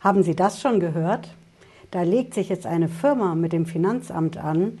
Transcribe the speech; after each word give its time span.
Haben 0.00 0.22
Sie 0.22 0.36
das 0.36 0.60
schon 0.60 0.78
gehört? 0.80 1.34
Da 1.90 2.02
legt 2.02 2.34
sich 2.34 2.48
jetzt 2.48 2.66
eine 2.66 2.88
Firma 2.88 3.34
mit 3.34 3.52
dem 3.52 3.66
Finanzamt 3.66 4.36
an, 4.36 4.78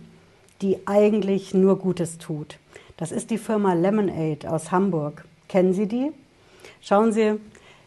die 0.62 0.78
eigentlich 0.86 1.54
nur 1.54 1.78
Gutes 1.78 2.18
tut. 2.18 2.58
Das 2.96 3.12
ist 3.12 3.30
die 3.30 3.38
Firma 3.38 3.72
Lemonade 3.72 4.50
aus 4.50 4.70
Hamburg. 4.70 5.24
Kennen 5.48 5.72
Sie 5.72 5.86
die? 5.86 6.12
Schauen 6.80 7.12
Sie, 7.12 7.40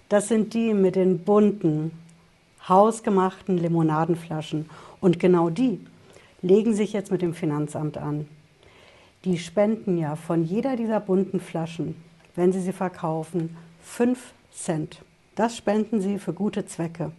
das 0.09 0.28
sind 0.28 0.54
die 0.54 0.73
mit 0.73 0.96
den 0.96 1.20
bunten, 1.20 1.91
hausgemachten 2.67 3.57
Limonadenflaschen. 3.57 4.69
Und 4.99 5.19
genau 5.19 5.49
die 5.49 5.79
legen 6.41 6.73
sich 6.73 6.91
jetzt 6.91 7.11
mit 7.11 7.21
dem 7.21 7.33
Finanzamt 7.33 7.97
an. 7.97 8.27
Die 9.23 9.37
spenden 9.37 9.97
ja 9.97 10.15
von 10.15 10.43
jeder 10.43 10.75
dieser 10.75 10.99
bunten 10.99 11.39
Flaschen, 11.39 11.95
wenn 12.35 12.51
sie 12.51 12.59
sie 12.59 12.73
verkaufen, 12.73 13.55
5 13.83 14.33
Cent. 14.51 15.01
Das 15.35 15.55
spenden 15.55 16.02
sie 16.02 16.20
für 16.20 16.34
gute 16.34 16.66
Zwecke. 16.66 17.11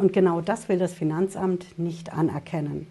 Und 0.00 0.14
genau 0.14 0.40
das 0.40 0.70
will 0.70 0.78
das 0.78 0.94
Finanzamt 0.94 1.78
nicht 1.78 2.10
anerkennen. 2.14 2.86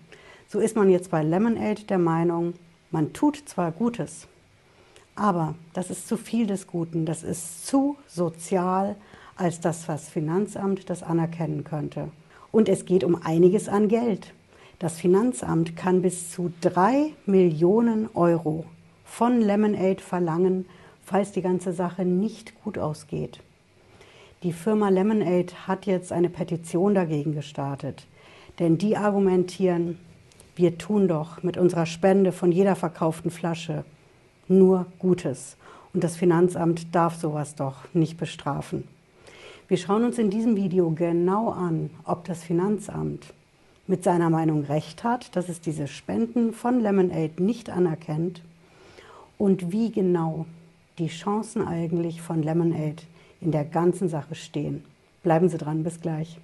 So 0.48 0.60
ist 0.60 0.76
man 0.76 0.92
jetzt 0.92 1.10
bei 1.10 1.24
Lemonade 1.24 1.82
der 1.86 1.98
Meinung, 1.98 2.54
man 2.92 3.14
tut 3.14 3.38
zwar 3.50 3.72
Gutes, 3.72 4.28
aber 5.16 5.56
das 5.74 5.90
ist 5.90 6.08
zu 6.08 6.18
viel 6.18 6.46
des 6.46 6.68
Guten, 6.68 7.08
das 7.08 7.24
ist 7.24 7.66
zu 7.66 7.98
sozial, 8.06 8.96
als 9.36 9.60
das 9.60 9.88
Finanzamt 10.08 10.92
das 10.92 11.02
anerkennen 11.02 11.64
könnte. 11.64 12.10
Und 12.52 12.70
es 12.70 12.86
geht 12.86 13.04
um 13.04 13.20
einiges 13.24 13.70
an 13.70 13.88
Geld. 13.88 14.36
Das 14.78 15.00
Finanzamt 15.00 15.76
kann 15.76 16.04
bis 16.04 16.30
zu 16.30 16.54
drei 16.62 17.14
Millionen 17.26 18.08
Euro 18.14 18.66
von 19.04 19.42
Lemonade 19.42 20.00
verlangen, 20.00 20.68
falls 21.04 21.32
die 21.32 21.42
ganze 21.42 21.74
Sache 21.74 22.06
nicht 22.06 22.54
gut 22.64 22.78
ausgeht. 22.78 23.40
Die 24.42 24.54
Firma 24.54 24.88
Lemonade 24.88 25.68
hat 25.68 25.86
jetzt 25.86 26.14
eine 26.14 26.30
Petition 26.30 26.96
dagegen 26.96 27.34
gestartet, 27.34 28.08
denn 28.58 28.78
die 28.78 28.96
argumentieren, 28.96 30.00
wir 30.56 30.78
tun 30.78 31.10
doch 31.10 31.44
mit 31.44 31.58
unserer 31.58 31.86
Spende 31.86 32.32
von 32.32 32.54
jeder 32.54 32.78
verkauften 32.78 33.32
Flasche 33.32 33.84
nur 34.48 34.86
Gutes 34.98 35.58
und 35.94 36.06
das 36.06 36.16
Finanzamt 36.16 36.96
darf 36.96 37.16
sowas 37.16 37.56
doch 37.56 37.94
nicht 37.94 38.18
bestrafen. 38.18 38.88
Wir 39.68 39.76
schauen 39.76 40.06
uns 40.06 40.18
in 40.18 40.30
diesem 40.30 40.56
Video 40.56 40.90
genau 40.92 41.50
an, 41.50 41.90
ob 42.06 42.24
das 42.24 42.42
Finanzamt 42.42 43.34
mit 43.88 44.06
seiner 44.06 44.30
Meinung 44.30 44.64
recht 44.64 45.04
hat, 45.04 45.36
dass 45.36 45.50
es 45.50 45.60
diese 45.60 45.88
Spenden 45.88 46.54
von 46.54 46.80
Lemonade 46.80 47.44
nicht 47.44 47.70
anerkennt 47.70 48.42
und 49.38 49.74
wie 49.74 49.92
genau 49.92 50.46
die 50.98 51.10
Chancen 51.10 51.68
eigentlich 51.68 52.22
von 52.22 52.42
Lemonade 52.42 53.04
in 53.42 53.52
der 53.52 53.66
ganzen 53.66 54.10
Sache 54.10 54.36
stehen. 54.36 54.84
Bleiben 55.24 55.50
Sie 55.50 55.58
dran, 55.58 55.84
bis 55.84 56.02
gleich. 56.02 56.40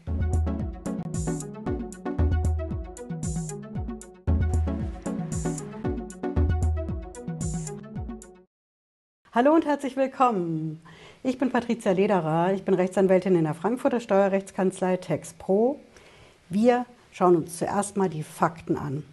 Hallo 9.36 9.54
und 9.54 9.66
herzlich 9.66 9.98
willkommen. 9.98 10.82
Ich 11.22 11.38
bin 11.38 11.50
Patricia 11.50 11.92
Lederer, 11.92 12.54
ich 12.54 12.64
bin 12.64 12.74
Rechtsanwältin 12.74 13.36
in 13.36 13.44
der 13.44 13.54
Frankfurter 13.54 14.00
Steuerrechtskanzlei 14.00 14.96
TexPro. 14.96 15.78
Wir 16.48 16.86
schauen 17.12 17.36
uns 17.36 17.58
zuerst 17.58 17.98
mal 17.98 18.08
die 18.08 18.24
Fakten 18.24 18.78
an. 18.78 19.04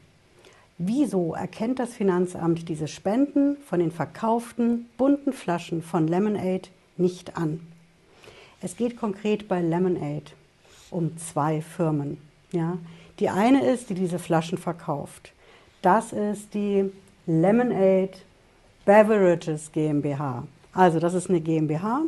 Wieso 0.78 1.34
erkennt 1.34 1.80
das 1.80 1.94
Finanzamt 1.94 2.68
diese 2.68 2.86
Spenden 2.86 3.56
von 3.66 3.80
den 3.80 3.90
verkauften 3.90 4.86
bunten 4.96 5.32
Flaschen 5.32 5.82
von 5.82 6.06
Lemonade 6.06 6.68
nicht 6.96 7.36
an? 7.36 7.71
Es 8.62 8.76
geht 8.76 8.96
konkret 8.96 9.48
bei 9.48 9.60
Lemonade 9.60 10.30
um 10.90 11.16
zwei 11.18 11.60
Firmen. 11.60 12.18
Ja? 12.52 12.78
Die 13.18 13.28
eine 13.28 13.66
ist, 13.66 13.90
die 13.90 13.94
diese 13.94 14.20
Flaschen 14.20 14.56
verkauft. 14.56 15.32
Das 15.82 16.12
ist 16.12 16.54
die 16.54 16.90
Lemonade 17.26 18.12
Beverages 18.84 19.72
GmbH. 19.72 20.44
Also 20.72 21.00
das 21.00 21.14
ist 21.14 21.28
eine 21.28 21.40
GmbH 21.40 22.02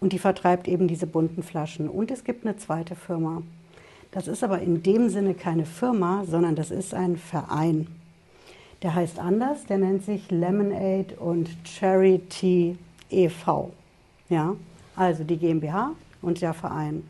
und 0.00 0.12
die 0.12 0.18
vertreibt 0.18 0.68
eben 0.68 0.86
diese 0.86 1.06
bunten 1.06 1.42
Flaschen. 1.42 1.88
Und 1.88 2.10
es 2.10 2.24
gibt 2.24 2.44
eine 2.44 2.56
zweite 2.56 2.94
Firma. 2.94 3.42
Das 4.12 4.28
ist 4.28 4.44
aber 4.44 4.60
in 4.60 4.82
dem 4.82 5.08
Sinne 5.08 5.34
keine 5.34 5.64
Firma, 5.64 6.24
sondern 6.26 6.56
das 6.56 6.70
ist 6.70 6.94
ein 6.94 7.16
Verein. 7.16 7.86
Der 8.82 8.94
heißt 8.94 9.18
anders, 9.18 9.64
der 9.64 9.78
nennt 9.78 10.04
sich 10.04 10.30
Lemonade 10.30 11.16
und 11.18 11.48
Charity 11.64 12.76
e.V. 13.10 13.72
Ja, 14.28 14.54
also 14.96 15.24
die 15.24 15.36
GmbH 15.36 15.92
und 16.22 16.40
der 16.40 16.54
Verein. 16.54 17.04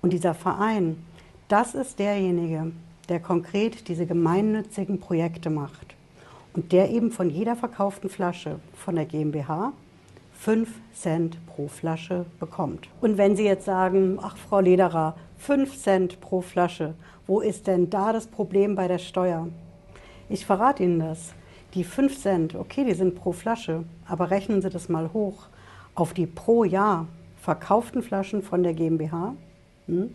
Und 0.00 0.12
dieser 0.12 0.34
Verein, 0.34 1.02
das 1.48 1.74
ist 1.74 1.98
derjenige, 1.98 2.72
der 3.08 3.20
konkret 3.20 3.88
diese 3.88 4.06
gemeinnützigen 4.06 5.00
Projekte 5.00 5.50
macht 5.50 5.94
und 6.54 6.72
der 6.72 6.90
eben 6.90 7.10
von 7.10 7.30
jeder 7.30 7.56
verkauften 7.56 8.10
Flasche 8.10 8.60
von 8.74 8.94
der 8.94 9.06
GmbH 9.06 9.72
5 10.34 10.68
Cent 10.92 11.46
pro 11.46 11.68
Flasche 11.68 12.26
bekommt. 12.40 12.88
Und 13.00 13.16
wenn 13.16 13.36
Sie 13.36 13.44
jetzt 13.44 13.64
sagen, 13.64 14.18
ach 14.20 14.36
Frau 14.36 14.60
Lederer, 14.60 15.14
5 15.38 15.80
Cent 15.80 16.20
pro 16.20 16.40
Flasche, 16.40 16.94
wo 17.26 17.40
ist 17.40 17.68
denn 17.68 17.90
da 17.90 18.12
das 18.12 18.26
Problem 18.26 18.74
bei 18.74 18.88
der 18.88 18.98
Steuer? 18.98 19.48
Ich 20.28 20.44
verrate 20.44 20.82
Ihnen 20.82 20.98
das. 20.98 21.34
Die 21.74 21.84
5 21.84 22.20
Cent, 22.20 22.54
okay, 22.56 22.84
die 22.84 22.94
sind 22.94 23.14
pro 23.14 23.32
Flasche, 23.32 23.84
aber 24.06 24.30
rechnen 24.30 24.62
Sie 24.62 24.68
das 24.68 24.88
mal 24.88 25.12
hoch 25.12 25.46
auf 25.94 26.12
die 26.12 26.26
pro 26.26 26.64
Jahr 26.64 27.06
verkauften 27.42 28.02
Flaschen 28.04 28.42
von 28.42 28.62
der 28.62 28.72
GmbH 28.72 29.34
hm? 29.86 30.14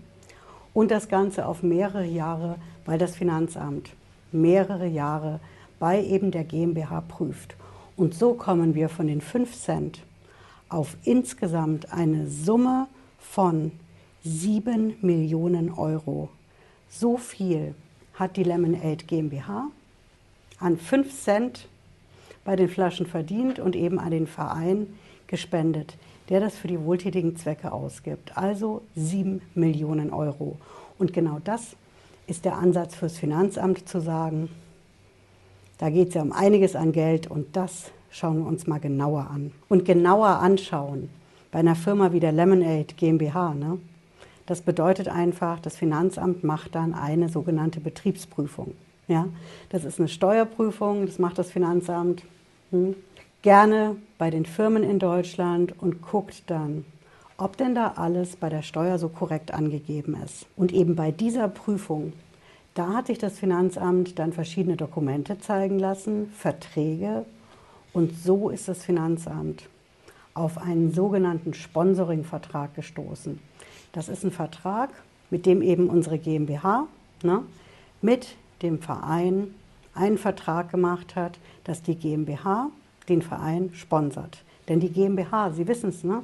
und 0.73 0.91
das 0.91 1.09
Ganze 1.09 1.45
auf 1.45 1.61
mehrere 1.61 2.05
Jahre, 2.05 2.55
weil 2.85 2.97
das 2.97 3.17
Finanzamt 3.17 3.91
mehrere 4.31 4.87
Jahre 4.87 5.41
bei 5.77 6.03
eben 6.03 6.31
der 6.31 6.45
GmbH 6.45 7.01
prüft. 7.01 7.55
Und 7.97 8.13
so 8.13 8.33
kommen 8.33 8.75
wir 8.75 8.87
von 8.87 9.07
den 9.07 9.19
5 9.19 9.53
Cent 9.53 9.99
auf 10.69 10.95
insgesamt 11.03 11.91
eine 11.91 12.27
Summe 12.27 12.87
von 13.19 13.73
7 14.23 14.95
Millionen 15.01 15.73
Euro. 15.73 16.29
So 16.89 17.17
viel 17.17 17.75
hat 18.13 18.37
die 18.37 18.43
Lemonade 18.43 19.05
GmbH 19.05 19.67
an 20.59 20.77
5 20.77 21.13
Cent 21.13 21.67
bei 22.45 22.55
den 22.55 22.69
Flaschen 22.69 23.05
verdient 23.05 23.59
und 23.59 23.75
eben 23.75 23.99
an 23.99 24.11
den 24.11 24.27
Verein 24.27 24.87
gespendet, 25.27 25.97
der 26.29 26.39
das 26.39 26.57
für 26.57 26.67
die 26.67 26.83
wohltätigen 26.83 27.35
Zwecke 27.37 27.71
ausgibt. 27.71 28.37
Also 28.37 28.81
7 28.95 29.41
Millionen 29.55 30.11
Euro. 30.11 30.57
Und 30.97 31.13
genau 31.13 31.39
das 31.43 31.75
ist 32.27 32.45
der 32.45 32.57
Ansatz 32.57 32.95
fürs 32.95 33.17
Finanzamt 33.17 33.87
zu 33.87 34.01
sagen, 34.01 34.49
da 35.77 35.89
geht 35.89 36.09
es 36.09 36.13
ja 36.15 36.21
um 36.21 36.31
einiges 36.31 36.75
an 36.75 36.91
Geld 36.91 37.27
und 37.27 37.55
das 37.55 37.91
schauen 38.09 38.39
wir 38.39 38.47
uns 38.47 38.67
mal 38.67 38.79
genauer 38.79 39.27
an. 39.29 39.51
Und 39.69 39.85
genauer 39.85 40.27
anschauen 40.27 41.09
bei 41.51 41.59
einer 41.59 41.75
Firma 41.75 42.11
wie 42.11 42.19
der 42.19 42.31
Lemonade 42.31 42.93
GmbH, 42.97 43.53
ne? 43.53 43.79
das 44.45 44.61
bedeutet 44.61 45.07
einfach, 45.07 45.59
das 45.59 45.77
Finanzamt 45.77 46.43
macht 46.43 46.75
dann 46.75 46.93
eine 46.93 47.29
sogenannte 47.29 47.79
Betriebsprüfung. 47.79 48.73
Ja? 49.07 49.27
Das 49.69 49.83
ist 49.83 49.99
eine 49.99 50.07
Steuerprüfung, 50.07 51.05
das 51.05 51.19
macht 51.19 51.37
das 51.37 51.51
Finanzamt 51.51 52.23
hm, 52.71 52.95
gerne 53.41 53.95
bei 54.17 54.29
den 54.29 54.45
Firmen 54.45 54.83
in 54.83 54.99
Deutschland 54.99 55.73
und 55.81 56.01
guckt 56.01 56.43
dann, 56.47 56.85
ob 57.37 57.57
denn 57.57 57.75
da 57.75 57.93
alles 57.95 58.35
bei 58.35 58.49
der 58.49 58.63
Steuer 58.63 58.97
so 58.97 59.09
korrekt 59.09 59.53
angegeben 59.53 60.17
ist. 60.23 60.47
Und 60.55 60.73
eben 60.73 60.95
bei 60.95 61.11
dieser 61.11 61.47
Prüfung 61.47 62.13
da 62.77 62.93
hat 62.93 63.07
sich 63.07 63.17
das 63.17 63.39
Finanzamt 63.39 64.19
dann 64.19 64.33
verschiedene 64.33 64.77
Dokumente 64.77 65.39
zeigen 65.39 65.79
lassen, 65.79 66.29
Verträge. 66.29 67.25
Und 67.91 68.15
so 68.15 68.51
ist 68.51 68.67
das 68.67 68.85
Finanzamt 68.85 69.67
auf 70.35 70.59
einen 70.59 70.93
sogenannten 70.93 71.55
Sponsoring-Vertrag 71.55 72.75
gestoßen. 72.75 73.39
Das 73.93 74.09
ist 74.09 74.23
ein 74.23 74.31
Vertrag, 74.31 74.91
mit 75.31 75.47
dem 75.47 75.63
eben 75.63 75.89
unsere 75.89 76.19
GmbH 76.19 76.85
ne, 77.23 77.41
mit 78.03 78.35
dem 78.61 78.79
Verein 78.79 79.55
einen 79.95 80.19
Vertrag 80.19 80.69
gemacht 80.69 81.15
hat, 81.15 81.39
dass 81.63 81.81
die 81.81 81.95
GmbH 81.95 82.69
den 83.09 83.21
Verein 83.21 83.71
sponsert. 83.73 84.43
Denn 84.67 84.79
die 84.79 84.89
GmbH, 84.89 85.51
Sie 85.51 85.67
wissen 85.67 85.89
es, 85.89 86.03
ne, 86.03 86.23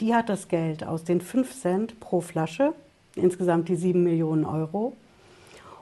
die 0.00 0.14
hat 0.14 0.28
das 0.28 0.48
Geld 0.48 0.84
aus 0.84 1.04
den 1.04 1.20
5 1.20 1.60
Cent 1.60 2.00
pro 2.00 2.20
Flasche, 2.20 2.72
insgesamt 3.14 3.68
die 3.68 3.76
7 3.76 4.02
Millionen 4.02 4.44
Euro, 4.44 4.94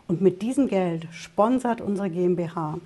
und 0.07 0.21
mit 0.21 0.43
diesem 0.43 0.69
Geld 0.69 1.07
sponsert 1.13 1.81
unsere 1.81 2.11
GmbH 2.11 2.79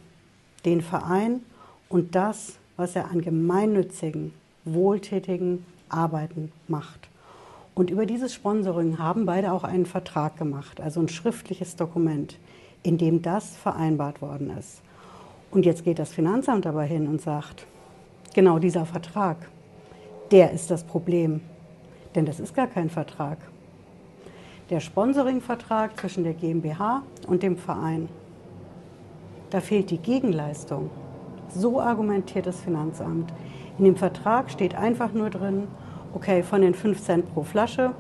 den 0.65 0.83
Verein 0.83 1.41
und 1.89 2.15
das, 2.15 2.55
was 2.77 2.95
er 2.95 3.11
an 3.11 3.23
gemeinnützigen, 3.23 4.33
wohltätigen 4.65 5.65
Arbeiten 5.89 6.53
macht. 6.69 7.09
Und 7.75 7.91
über 7.91 8.07
dieses 8.07 8.35
Sponsoring 8.35 8.99
haben 8.99 9.27
beide 9.27 9.53
auch 9.53 9.65
einen 9.65 9.87
Vertrag 9.87 10.37
gemacht, 10.37 10.81
also 10.81 11.01
ein 11.01 11.09
schriftliches 11.09 11.77
Dokument, 11.77 12.37
in 12.83 12.99
dem 12.99 13.23
das 13.23 13.57
vereinbart 13.57 14.23
worden 14.23 14.51
ist. 14.57 14.81
Und 15.51 15.65
jetzt 15.65 15.85
geht 15.85 15.99
das 15.99 16.13
Finanzamt 16.13 16.67
aber 16.67 16.83
hin 16.83 17.07
und 17.09 17.21
sagt, 17.21 17.67
genau 18.35 18.59
dieser 18.59 18.85
Vertrag, 18.85 19.37
der 20.31 20.53
ist 20.53 20.71
das 20.71 20.85
Problem. 20.85 21.41
Denn 22.15 22.27
das 22.27 22.41
ist 22.41 22.55
gar 22.55 22.67
kein 22.67 22.91
Vertrag. 22.91 23.39
der 24.71 24.81
Sponsoringvertrag 24.81 25.99
zwischen 25.99 26.25
der 26.25 26.35
GmbH 26.35 27.03
und 27.27 27.43
dem 27.43 27.57
Verein. 27.57 28.09
Da 29.51 29.61
fehlt 29.61 29.91
die 29.91 29.99
Gegenleistung. 29.99 30.91
So 31.49 31.81
argumentiert 31.81 32.47
das 32.47 32.61
Finanzamt. 32.61 33.33
In 33.79 33.85
dem 33.87 33.97
Vertrag 33.97 34.51
steht 34.51 34.75
einfach 34.75 35.15
nur 35.15 35.31
drin, 35.31 35.69
okay, 36.13 36.43
von 36.43 36.61
den 36.61 36.75
5 36.75 37.03
Cent 37.03 37.33
pro 37.33 37.43
Flasche, 37.45 37.93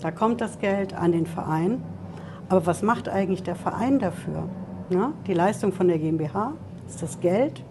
da 0.00 0.10
kommt 0.12 0.40
das 0.40 0.58
Geld 0.60 0.94
an 0.94 1.12
den 1.12 1.26
Verein. 1.26 1.82
Aber 2.48 2.66
was 2.66 2.82
macht 2.82 3.08
eigentlich 3.08 3.42
der 3.42 3.56
Verein 3.56 3.98
dafür? 3.98 4.48
Na, 4.90 5.12
die 5.26 5.34
Leistung 5.34 5.72
von 5.72 5.88
der 5.88 5.98
GmbH 5.98 6.52
ist 6.92 7.02
das 7.02 7.20
Geld 7.20 7.62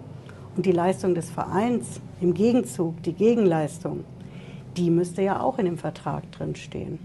und 0.56 0.66
die 0.66 0.72
Leistung 0.72 1.14
des 1.14 1.30
Vereins 1.30 2.02
im 2.22 2.34
Gegenzug, 2.34 3.04
die 3.04 3.14
Gegenleistung, 3.14 4.04
die 4.78 4.90
müsste 4.90 5.22
ja 5.22 5.40
auch 5.40 5.60
in 5.60 5.66
dem 5.66 5.78
Vertrag 5.78 6.32
drin 6.32 6.56
stehen. 6.56 6.98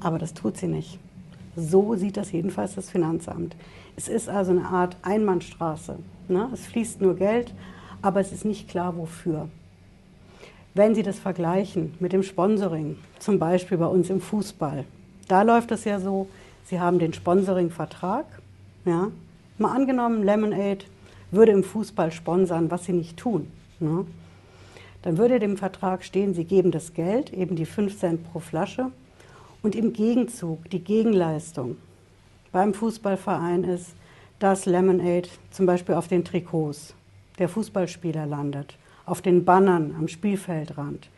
Aber 0.00 0.18
das 0.18 0.34
tut 0.34 0.56
sie 0.56 0.66
nicht. 0.66 0.98
So 1.54 1.94
sieht 1.94 2.16
das 2.16 2.32
jedenfalls 2.32 2.74
das 2.74 2.90
Finanzamt. 2.90 3.54
Es 3.94 4.08
ist 4.08 4.28
also 4.28 4.50
eine 4.50 4.64
Art 4.64 4.96
Einbahnstraße. 5.02 5.98
Ne? 6.26 6.48
Es 6.52 6.66
fließt 6.66 7.00
nur 7.00 7.14
Geld, 7.14 7.54
aber 8.02 8.18
es 8.18 8.32
ist 8.32 8.44
nicht 8.44 8.68
klar, 8.68 8.96
wofür. 8.96 9.48
Wenn 10.74 10.96
Sie 10.96 11.04
das 11.04 11.20
vergleichen 11.20 11.94
mit 12.00 12.12
dem 12.12 12.24
Sponsoring, 12.24 12.96
zum 13.20 13.38
Beispiel 13.38 13.78
bei 13.78 13.86
uns 13.86 14.10
im 14.10 14.20
Fußball, 14.20 14.84
da 15.28 15.42
läuft 15.42 15.70
es 15.70 15.84
ja 15.84 16.00
so, 16.00 16.26
Sie 16.64 16.80
haben 16.80 16.98
den 16.98 17.12
Sponsoring-Vertrag. 17.12 18.26
Ja? 18.84 19.12
Mal 19.58 19.72
angenommen, 19.72 20.24
Lemonade 20.24 20.86
würde 21.34 21.52
im 21.52 21.64
Fußball 21.64 22.12
sponsern, 22.12 22.70
was 22.70 22.84
sie 22.84 22.92
nicht 22.92 23.16
tun. 23.16 23.50
Ne? 23.80 24.06
Dann 25.02 25.18
würde 25.18 25.38
dem 25.38 25.56
Vertrag 25.56 26.04
stehen, 26.04 26.34
Sie 26.34 26.44
geben 26.44 26.70
das 26.70 26.94
Geld, 26.94 27.32
eben 27.32 27.56
die 27.56 27.66
5 27.66 27.98
Cent 27.98 28.32
pro 28.32 28.40
Flasche, 28.40 28.90
und 29.62 29.74
im 29.74 29.92
Gegenzug 29.92 30.68
die 30.70 30.84
Gegenleistung 30.84 31.76
beim 32.52 32.74
Fußballverein 32.74 33.64
ist, 33.64 33.94
dass 34.38 34.66
Lemonade 34.66 35.28
zum 35.50 35.66
Beispiel 35.66 35.94
auf 35.94 36.06
den 36.08 36.24
Trikots 36.24 36.94
der 37.38 37.48
Fußballspieler 37.48 38.26
landet, 38.26 38.76
auf 39.06 39.22
den 39.22 39.44
Bannern 39.44 39.94
am 39.98 40.06
Spielfeldrand. 40.06 41.08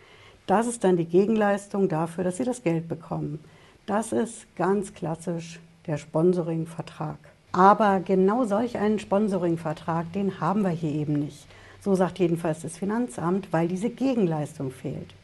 Das 0.47 0.67
ist 0.67 0.85
dann 0.85 0.97
die 0.97 1.05
Gegenleistung 1.05 1.89
dafür, 1.89 2.25
dass 2.25 2.37
sie 2.37 2.45
das 2.45 2.63
Geld 2.63 2.89
bekommen. 2.89 3.41
Das 3.85 4.13
ist 4.13 4.47
ganz 4.57 4.95
klassisch 4.95 5.61
der 5.87 5.97
Sponsoring-Vertrag. 5.97 7.19
Aber 7.57 8.01
genau 8.01 8.45
solch 8.45 8.77
einen 8.77 8.99
Sponsoring-Vertrag, 8.99 10.13
den 10.13 10.41
haben 10.41 10.61
wir 10.61 10.69
hier 10.69 10.93
eben 10.93 11.15
nicht. 11.15 11.47
So 11.81 11.95
sagt 11.95 12.19
jedenfalls 12.19 12.61
das 12.61 12.77
Finanzamt, 12.77 13.51
weil 13.51 13.67
diese 13.67 13.89
Gegenleistung 13.89 14.71
fehlt. 14.71 15.15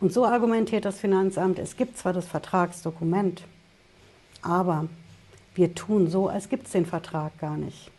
Und 0.00 0.10
so 0.10 0.24
argumentiert 0.24 0.86
das 0.86 0.98
Finanzamt, 0.98 1.58
es 1.58 1.76
gibt 1.76 1.98
zwar 1.98 2.14
das 2.14 2.26
Vertragsdokument, 2.26 3.42
aber 4.40 4.86
wir 5.54 5.74
tun 5.74 6.08
so, 6.08 6.28
als 6.28 6.48
gibt 6.48 6.64
es 6.64 6.72
den 6.72 6.86
Vertrag 6.86 7.38
gar 7.38 7.58
nicht. 7.58 7.90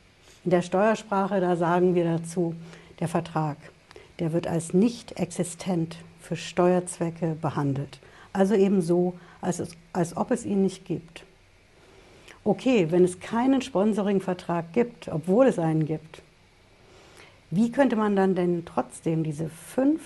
In 0.44 0.50
der 0.50 0.63
Steuersprache, 0.63 1.40
da 1.40 1.56
sagen 1.56 1.94
wir 1.94 2.06
dazu, 2.06 2.56
der 3.00 3.10
Vertrag, 3.10 3.58
der 4.18 4.34
wird 4.34 4.48
als 4.48 4.74
nicht 4.74 5.19
existent 5.19 5.98
für 6.19 6.36
Steuerzwecke 6.36 7.38
behandelt. 7.40 8.00
Also 8.34 8.56
eben 8.56 8.81
so, 8.81 9.13
als, 9.40 9.60
es, 9.60 9.78
als 9.94 10.18
ob 10.18 10.31
es 10.31 10.48
ihn 10.48 10.63
nicht 10.63 10.86
gibt. 10.86 11.25
Okay, 12.43 12.88
wenn 12.89 13.03
es 13.03 13.19
keinen 13.19 13.61
Sponsoring-Vertrag 13.61 14.73
gibt, 14.73 15.07
obwohl 15.09 15.45
es 15.45 15.59
einen 15.59 15.85
gibt, 15.85 16.23
wie 17.51 17.71
könnte 17.71 17.95
man 17.95 18.15
dann 18.15 18.33
denn 18.33 18.65
trotzdem 18.65 19.23
diese 19.23 19.49
5 19.49 20.01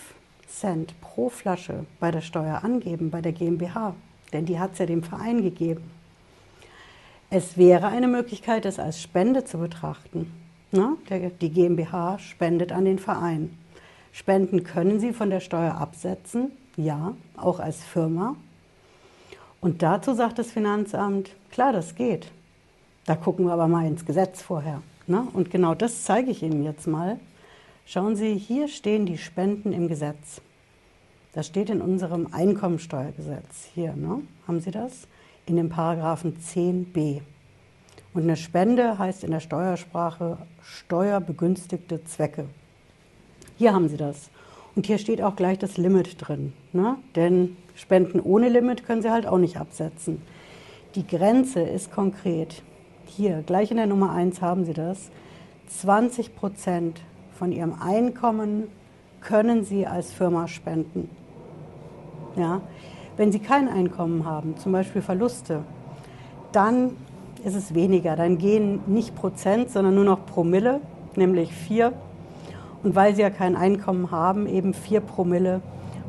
Cent 0.48 1.00
pro 1.00 1.30
Flasche 1.30 1.86
bei 2.00 2.12
der 2.12 2.22
Steuer 2.22 2.64
angeben, 2.64 3.10
bei 3.10 3.22
der 3.22 3.32
GmbH, 3.32 3.96
denn 4.34 4.46
die 4.46 4.60
hat 4.60 4.74
es 4.74 4.80
ja 4.80 4.86
dem 4.86 5.04
Verein 5.04 5.44
gegeben. 5.44 5.84
Es 7.30 7.58
wäre 7.58 7.88
eine 7.88 8.08
Möglichkeit, 8.08 8.66
es 8.66 8.80
als 8.80 9.02
Spende 9.02 9.46
zu 9.46 9.58
betrachten. 9.58 10.32
Ne? 10.72 10.98
Die 11.42 11.50
GmbH 11.50 12.20
spendet 12.20 12.72
an 12.72 12.86
den 12.86 13.00
Verein. 13.00 13.58
Spenden 14.12 14.64
können 14.64 15.00
Sie 15.00 15.14
von 15.14 15.30
der 15.30 15.40
Steuer 15.40 15.76
absetzen, 15.76 16.52
ja, 16.78 17.16
auch 17.38 17.60
als 17.60 17.84
Firma. 17.84 18.36
Und 19.66 19.82
dazu 19.82 20.14
sagt 20.14 20.38
das 20.38 20.52
Finanzamt, 20.52 21.32
klar, 21.50 21.74
das 21.74 21.96
geht. 21.96 22.28
Da 23.08 23.16
gucken 23.16 23.48
wir 23.48 23.54
aber 23.54 23.68
mal 23.68 23.88
ins 23.88 24.06
Gesetz 24.06 24.44
vorher. 24.44 24.84
Ne? 25.08 25.28
Und 25.34 25.50
genau 25.50 25.74
das 25.74 26.04
zeige 26.04 26.30
ich 26.30 26.44
Ihnen 26.44 26.64
jetzt 26.64 26.86
mal. 26.86 27.20
Schauen 27.88 28.16
Sie, 28.16 28.36
hier 28.36 28.68
stehen 28.68 29.08
die 29.08 29.18
Spenden 29.18 29.74
im 29.74 29.88
Gesetz. 29.88 30.40
Das 31.34 31.48
steht 31.48 31.72
in 31.72 31.82
unserem 31.82 32.28
Einkommensteuergesetz. 32.32 33.70
Hier, 33.74 33.96
ne? 33.96 34.22
haben 34.48 34.60
Sie 34.60 34.70
das? 34.70 35.08
In 35.48 35.56
dem 35.56 35.70
Paragraphen 35.70 36.38
10b. 36.38 37.22
Und 38.14 38.22
eine 38.22 38.38
Spende 38.38 39.00
heißt 39.00 39.24
in 39.24 39.32
der 39.32 39.40
Steuersprache 39.40 40.38
steuerbegünstigte 40.62 42.04
Zwecke. 42.04 42.46
Hier 43.58 43.74
haben 43.74 43.90
Sie 43.90 43.98
das. 43.98 44.30
Und 44.76 44.86
hier 44.86 44.98
steht 44.98 45.22
auch 45.22 45.36
gleich 45.36 45.58
das 45.58 45.78
Limit 45.78 46.18
drin. 46.20 46.54
Ne? 46.74 46.98
Denn 47.16 47.56
Spenden 47.76 48.20
ohne 48.20 48.50
Limit 48.50 48.86
können 48.86 49.02
Sie 49.02 49.12
halt 49.12 49.26
auch 49.26 49.38
nicht 49.38 49.58
absetzen. 49.58 50.22
Die 50.96 51.06
Grenze 51.06 51.62
ist 51.62 51.92
konkret. 51.92 52.62
Hier, 53.06 53.44
gleich 53.46 53.72
in 53.72 53.78
der 53.78 53.88
Nummer 53.88 54.12
1 54.12 54.42
haben 54.42 54.66
Sie 54.66 54.74
das. 54.74 55.12
20 55.68 56.36
Prozent 56.36 57.02
von 57.38 57.52
ihrem 57.52 57.76
Einkommen 57.82 58.68
können 59.22 59.64
sie 59.64 59.88
als 59.88 60.14
Firma 60.14 60.48
spenden. 60.48 61.10
Ja? 62.36 62.62
Wenn 63.18 63.32
sie 63.32 63.40
kein 63.40 63.68
Einkommen 63.68 64.26
haben, 64.26 64.58
zum 64.58 64.72
Beispiel 64.72 65.02
Verluste, 65.02 65.64
dann 66.52 66.92
ist 67.44 67.56
es 67.56 67.74
weniger. 67.74 68.16
Dann 68.16 68.38
gehen 68.38 68.82
nicht 68.88 69.16
Prozent, 69.16 69.70
sondern 69.70 69.96
nur 69.96 70.04
noch 70.04 70.26
Promille, 70.26 70.82
nämlich 71.16 71.52
vier. 71.54 71.94
Und 72.86 72.94
weil 72.94 73.16
sie 73.16 73.24
ja 73.24 73.32
kein 73.32 73.56
Einkommen 73.56 74.12
haben, 74.12 74.46
eben 74.46 74.76
vier 74.76 75.00
Promille 75.00 75.62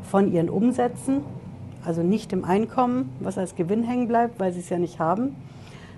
von 0.03 0.31
ihren 0.31 0.51
Umsätzen, 0.51 1.23
also 1.83 2.03
nicht 2.03 2.35
im 2.35 2.45
Einkommen, 2.45 3.17
was 3.19 3.39
als 3.39 3.55
Gewinn 3.55 3.83
hängen 3.83 4.09
bleibt, 4.09 4.39
weil 4.39 4.53
sie 4.53 4.61
es 4.61 4.69
ja 4.69 4.77
nicht 4.77 4.99
haben, 4.99 5.37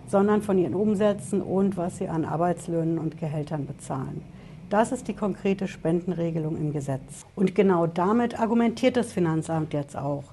sondern 0.06 0.40
von 0.40 0.56
ihren 0.56 0.76
Umsätzen 0.76 1.42
und 1.42 1.76
was 1.76 1.98
sie 1.98 2.08
an 2.08 2.24
Arbeitslöhnen 2.24 3.00
und 3.00 3.18
Gehältern 3.18 3.66
bezahlen. 3.66 4.22
Das 4.70 4.92
ist 4.92 5.08
die 5.08 5.14
konkrete 5.14 5.66
Spendenregelung 5.66 6.56
im 6.56 6.72
Gesetz. 6.72 7.26
Und 7.34 7.56
genau 7.56 7.88
damit 7.88 8.38
argumentiert 8.38 8.96
das 8.96 9.12
Finanzamt 9.12 9.74
jetzt 9.74 9.96
auch 9.96 10.26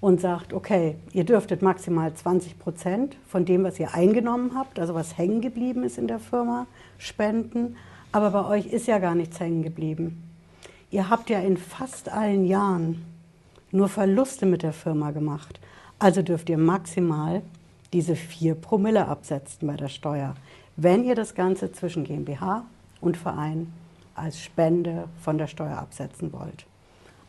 und 0.00 0.20
sagt, 0.20 0.52
okay, 0.52 0.96
ihr 1.12 1.22
dürftet 1.22 1.62
maximal 1.62 2.12
20 2.12 2.58
Prozent 2.58 3.16
von 3.28 3.44
dem, 3.44 3.62
was 3.62 3.78
ihr 3.78 3.94
eingenommen 3.94 4.50
habt, 4.56 4.80
also 4.80 4.96
was 4.96 5.16
hängen 5.16 5.40
geblieben 5.40 5.84
ist 5.84 5.96
in 5.96 6.08
der 6.08 6.18
Firma, 6.18 6.66
spenden. 6.98 7.76
Aber 8.12 8.30
bei 8.30 8.44
euch 8.44 8.66
ist 8.66 8.86
ja 8.86 8.98
gar 8.98 9.14
nichts 9.14 9.40
hängen 9.40 9.62
geblieben. 9.62 10.22
Ihr 10.90 11.08
habt 11.08 11.30
ja 11.30 11.40
in 11.40 11.56
fast 11.56 12.10
allen 12.10 12.44
Jahren 12.44 13.04
nur 13.70 13.88
Verluste 13.88 14.44
mit 14.44 14.62
der 14.62 14.74
Firma 14.74 15.10
gemacht. 15.12 15.58
Also 15.98 16.20
dürft 16.20 16.50
ihr 16.50 16.58
maximal 16.58 17.40
diese 17.94 18.14
4 18.14 18.54
Promille 18.54 19.08
absetzen 19.08 19.66
bei 19.66 19.76
der 19.76 19.88
Steuer, 19.88 20.34
wenn 20.76 21.04
ihr 21.04 21.14
das 21.14 21.34
Ganze 21.34 21.72
zwischen 21.72 22.04
GmbH 22.04 22.64
und 23.00 23.16
Verein 23.16 23.72
als 24.14 24.40
Spende 24.40 25.08
von 25.22 25.38
der 25.38 25.46
Steuer 25.46 25.78
absetzen 25.78 26.32
wollt. 26.34 26.66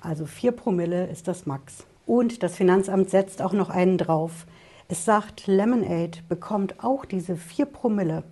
Also 0.02 0.25
4 0.25 0.52
Promille 0.52 1.08
ist 1.08 1.30
das 1.30 1.46
Max. 1.46 1.86
Und 2.06 2.44
das 2.44 2.58
Finanzamt 2.58 3.10
setzt 3.10 3.42
auch 3.42 3.54
noch 3.54 3.70
einen 3.70 3.98
drauf. 3.98 4.46
Es 4.90 5.06
sagt, 5.06 5.48
Lemonade 5.48 6.20
bekommt 6.28 6.84
auch 6.84 7.06
diese 7.06 7.38
4 7.38 7.66
Promille 7.68 8.24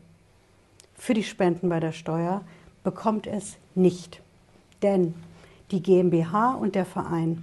für 1.02 1.16
die 1.16 1.24
Spenden 1.24 1.68
bei 1.68 1.80
der 1.80 1.94
Steuer, 1.94 2.42
bekommt 2.84 3.26
es 3.26 3.58
nicht. 3.74 4.22
Denn 4.84 5.16
die 5.72 5.82
GmbH 5.82 6.54
und 6.54 6.76
der 6.76 6.86
Verein, 6.86 7.42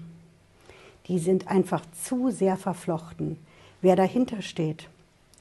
die 1.09 1.19
sind 1.19 1.49
einfach 1.49 1.83
zu 1.91 2.31
sehr 2.31 2.57
verflochten. 2.57 3.37
Wer 3.83 3.97
dahinter 3.97 4.43
steht, 4.43 4.89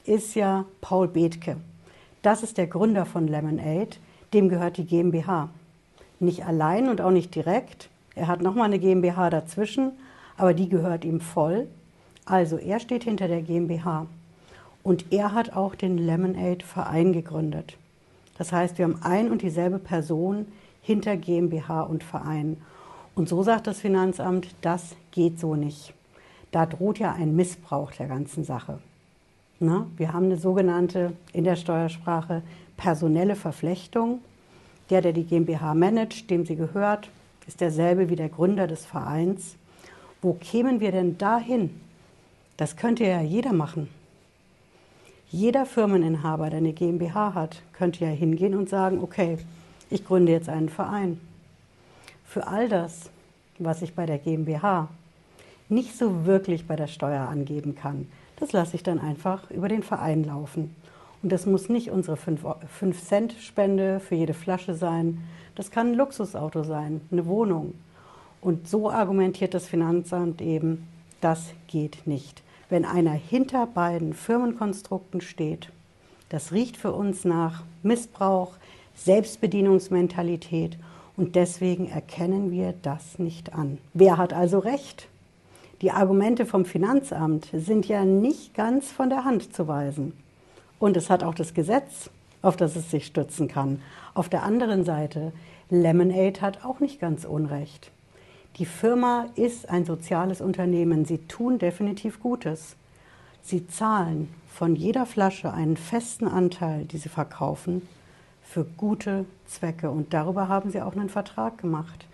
ist 0.04 0.34
ja 0.34 0.66
Paul 0.82 1.08
Bethke. 1.08 1.58
Das 2.24 2.42
ist 2.42 2.58
der 2.58 2.66
Gründer 2.66 3.06
von 3.06 3.28
Lemonade, 3.28 3.98
dem 4.34 4.50
gehört 4.50 4.78
die 4.78 4.86
GmbH. 4.86 5.50
Nicht 6.20 6.44
allein 6.44 6.90
und 6.90 7.02
auch 7.02 7.12
nicht 7.12 7.36
direkt. 7.36 7.88
Er 8.16 8.26
hat 8.26 8.42
nochmal 8.42 8.66
eine 8.66 8.80
GmbH 8.80 9.30
dazwischen, 9.30 9.92
aber 10.38 10.56
die 10.56 10.70
gehört 10.70 11.06
ihm 11.06 11.22
voll. 11.22 11.68
Also 12.26 12.58
er 12.58 12.80
steht 12.80 13.04
hinter 13.04 13.28
der 13.28 13.44
GmbH. 13.44 14.08
Und 14.82 15.06
er 15.12 15.34
hat 15.34 15.56
auch 15.56 15.76
den 15.76 16.00
Lemonade 16.00 16.66
Verein 16.66 17.14
gegründet. 17.14 17.78
Das 18.38 18.52
heißt, 18.52 18.78
wir 18.78 18.86
haben 18.86 19.02
ein 19.02 19.32
und 19.32 19.42
dieselbe 19.42 19.80
Person 19.80 20.46
hinter 20.82 21.18
GmbH 21.18 21.82
und 21.82 22.04
Verein. 22.04 22.58
Und 23.16 23.28
so 23.30 23.44
sagt 23.44 23.68
das 23.68 23.80
Finanzamt, 23.80 24.48
das 24.62 24.96
geht 25.12 25.40
so 25.40 25.56
nicht. 25.56 25.94
Da 26.52 26.66
droht 26.66 27.00
ja 27.00 27.14
ein 27.14 27.36
Missbrauch 27.36 27.92
der 27.92 28.08
ganzen 28.08 28.44
Sache. 28.44 28.80
Na, 29.60 29.88
wir 29.98 30.14
haben 30.14 30.26
eine 30.26 30.38
sogenannte 30.38 31.14
in 31.34 31.44
der 31.44 31.56
Steuersprache 31.56 32.44
personelle 32.78 33.36
Verflechtung. 33.36 34.20
Der, 34.90 35.02
der 35.02 35.14
die 35.14 35.26
GmbH 35.26 35.74
managt, 35.74 36.30
dem 36.30 36.46
sie 36.46 36.56
gehört, 36.56 37.10
ist 37.48 37.60
derselbe 37.60 38.10
wie 38.10 38.16
der 38.16 38.30
Gründer 38.30 38.68
des 38.68 38.86
Vereins. 38.86 39.56
Wo 40.22 40.34
kämen 40.34 40.80
wir 40.80 40.92
denn 40.92 41.18
dahin, 41.18 41.72
Das 42.58 42.76
könnte 42.76 43.06
ja 43.06 43.22
jeder 43.22 43.54
machen. 43.54 43.88
Jeder 45.30 45.66
Firmeninhaber, 45.66 46.50
der 46.50 46.60
eine 46.60 46.72
GmbH 46.72 47.34
hat, 47.34 47.62
könnte 47.74 48.06
ja 48.06 48.12
hingehen 48.12 48.56
und 48.56 48.70
sagen, 48.70 49.04
okay, 49.04 49.38
ich 49.90 50.06
gründe 50.06 50.32
jetzt 50.32 50.48
einen 50.48 50.70
Verein. 50.70 51.20
Für 52.24 52.48
all 52.48 52.70
das, 52.70 53.10
was 53.60 53.82
ich 53.82 53.94
bei 53.94 54.06
der 54.06 54.20
GmbH 54.20 54.88
nicht 55.68 55.98
so 55.98 56.26
wirklich 56.26 56.66
bei 56.66 56.78
der 56.78 56.88
Steuer 56.88 57.28
angeben 57.28 57.76
kann, 57.76 58.08
das 58.38 58.54
lasse 58.54 58.78
ich 58.78 58.84
dann 58.84 59.00
einfach 59.00 59.52
über 59.52 59.68
den 59.68 59.84
Verein 59.84 60.24
laufen. 60.24 60.74
Und 61.22 61.32
das 61.34 61.46
muss 61.46 61.68
nicht 61.68 61.92
unsere 61.92 62.16
5-Cent-Spende 62.16 64.00
für 64.00 64.16
jede 64.16 64.34
Flasche 64.34 64.76
sein. 64.76 65.24
Das 65.56 65.72
kann 65.72 65.88
ein 65.88 65.96
Luxusauto 65.96 66.64
sein, 66.64 67.02
eine 67.12 67.26
Wohnung. 67.26 67.74
Und 68.40 68.70
so 68.70 68.90
argumentiert 68.90 69.54
das 69.54 69.68
Finanzamt 69.68 70.42
eben, 70.42 70.88
das 71.20 71.54
geht 71.68 72.08
nicht 72.08 72.44
wenn 72.70 72.86
einer 72.86 73.12
hinter 73.14 73.66
beiden 73.66 74.14
Firmenkonstrukten 74.14 75.22
steht. 75.22 75.70
Das 76.30 76.52
riecht 76.52 76.78
für 76.78 76.92
uns 76.92 77.24
nach 77.24 77.64
Missbrauch, 77.84 78.54
Selbstbedienungsmentalität 78.96 80.78
und 81.16 81.36
deswegen 81.36 81.90
erkennen 81.90 82.52
wir 82.52 82.74
das 82.82 83.20
nicht 83.20 83.54
an. 83.54 83.78
Wer 83.94 84.18
hat 84.18 84.34
also 84.34 84.60
recht? 84.60 85.08
Die 85.82 85.92
Argumente 85.92 86.46
vom 86.46 86.66
Finanzamt 86.66 87.48
sind 87.54 87.88
ja 87.88 88.04
nicht 88.04 88.54
ganz 88.56 88.92
von 88.92 89.10
der 89.10 89.26
Hand 89.26 89.56
zu 89.56 89.68
weisen. 89.68 90.14
Und 90.80 90.98
es 90.98 91.10
hat 91.10 91.24
auch 91.24 91.36
das 91.36 91.54
Gesetz, 91.54 92.10
auf 92.42 92.56
das 92.58 92.76
es 92.76 92.92
sich 92.92 93.06
stützen 93.06 93.48
kann. 93.48 93.82
Auf 94.14 94.30
der 94.30 94.44
anderen 94.44 94.84
Seite, 94.84 95.32
Lemonade 95.70 96.42
hat 96.42 96.66
auch 96.66 96.80
nicht 96.80 97.00
ganz 97.00 97.26
Unrecht. 97.26 97.92
Die 98.60 98.66
Firma 98.66 99.28
ist 99.36 99.70
ein 99.70 99.86
soziales 99.86 100.42
Unternehmen. 100.42 101.06
Sie 101.06 101.20
tun 101.20 101.60
definitiv 101.60 102.20
Gutes. 102.20 102.76
Sie 103.44 103.68
zahlen 103.68 104.34
von 104.52 104.76
jeder 104.76 105.06
Flasche 105.06 105.54
einen 105.54 105.78
festen 105.78 106.28
Anteil, 106.28 106.86
die 106.86 106.98
sie 106.98 107.10
verkaufen, 107.10 107.88
für 108.42 108.64
gute 108.64 109.26
Zwecke. 109.46 109.92
Und 109.92 110.12
darüber 110.12 110.48
haben 110.48 110.72
sie 110.72 110.82
auch 110.82 110.96
einen 110.96 111.10
Vertrag 111.10 111.60
gemacht. 111.60 112.08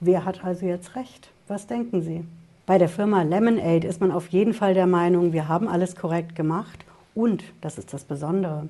Wer 0.00 0.24
hat 0.24 0.42
also 0.42 0.64
jetzt 0.64 0.96
recht? 0.96 1.30
Was 1.48 1.66
denken 1.66 2.00
Sie? 2.00 2.24
Bei 2.64 2.78
der 2.78 2.88
Firma 2.88 3.22
Lemonade 3.22 3.86
ist 3.86 4.00
man 4.00 4.10
auf 4.10 4.28
jeden 4.28 4.54
Fall 4.54 4.72
der 4.72 4.86
Meinung, 4.86 5.34
wir 5.34 5.48
haben 5.48 5.68
alles 5.68 5.96
korrekt 5.96 6.34
gemacht. 6.34 6.84
Und, 7.14 7.44
das 7.60 7.76
ist 7.76 7.92
das 7.92 8.04
Besondere, 8.04 8.68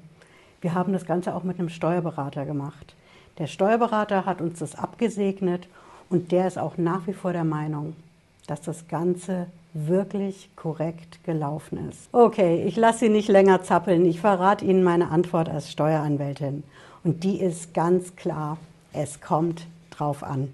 wir 0.62 0.74
haben 0.74 0.92
das 0.92 1.04
Ganze 1.04 1.34
auch 1.36 1.44
mit 1.44 1.60
einem 1.60 1.68
Steuerberater 1.68 2.44
gemacht. 2.44 2.96
Der 3.38 3.46
Steuerberater 3.46 4.26
hat 4.26 4.40
uns 4.40 4.58
das 4.58 4.74
abgesegnet 4.74 5.68
und 6.10 6.32
der 6.32 6.46
ist 6.46 6.58
auch 6.58 6.76
nach 6.76 7.06
wie 7.06 7.12
vor 7.12 7.32
der 7.32 7.44
Meinung, 7.44 7.94
dass 8.46 8.60
das 8.60 8.88
Ganze 8.88 9.46
wirklich 9.72 10.50
korrekt 10.56 11.22
gelaufen 11.24 11.88
ist. 11.88 12.08
Okay, 12.12 12.64
ich 12.64 12.76
lasse 12.76 13.00
Sie 13.00 13.08
nicht 13.08 13.28
länger 13.28 13.62
zappeln. 13.62 14.04
Ich 14.04 14.20
verrate 14.20 14.64
Ihnen 14.64 14.82
meine 14.82 15.10
Antwort 15.10 15.48
als 15.48 15.70
Steueranwältin. 15.70 16.64
Und 17.04 17.22
die 17.22 17.40
ist 17.40 17.72
ganz 17.72 18.16
klar, 18.16 18.58
es 18.92 19.20
kommt 19.20 19.66
drauf 19.90 20.24
an. 20.24 20.52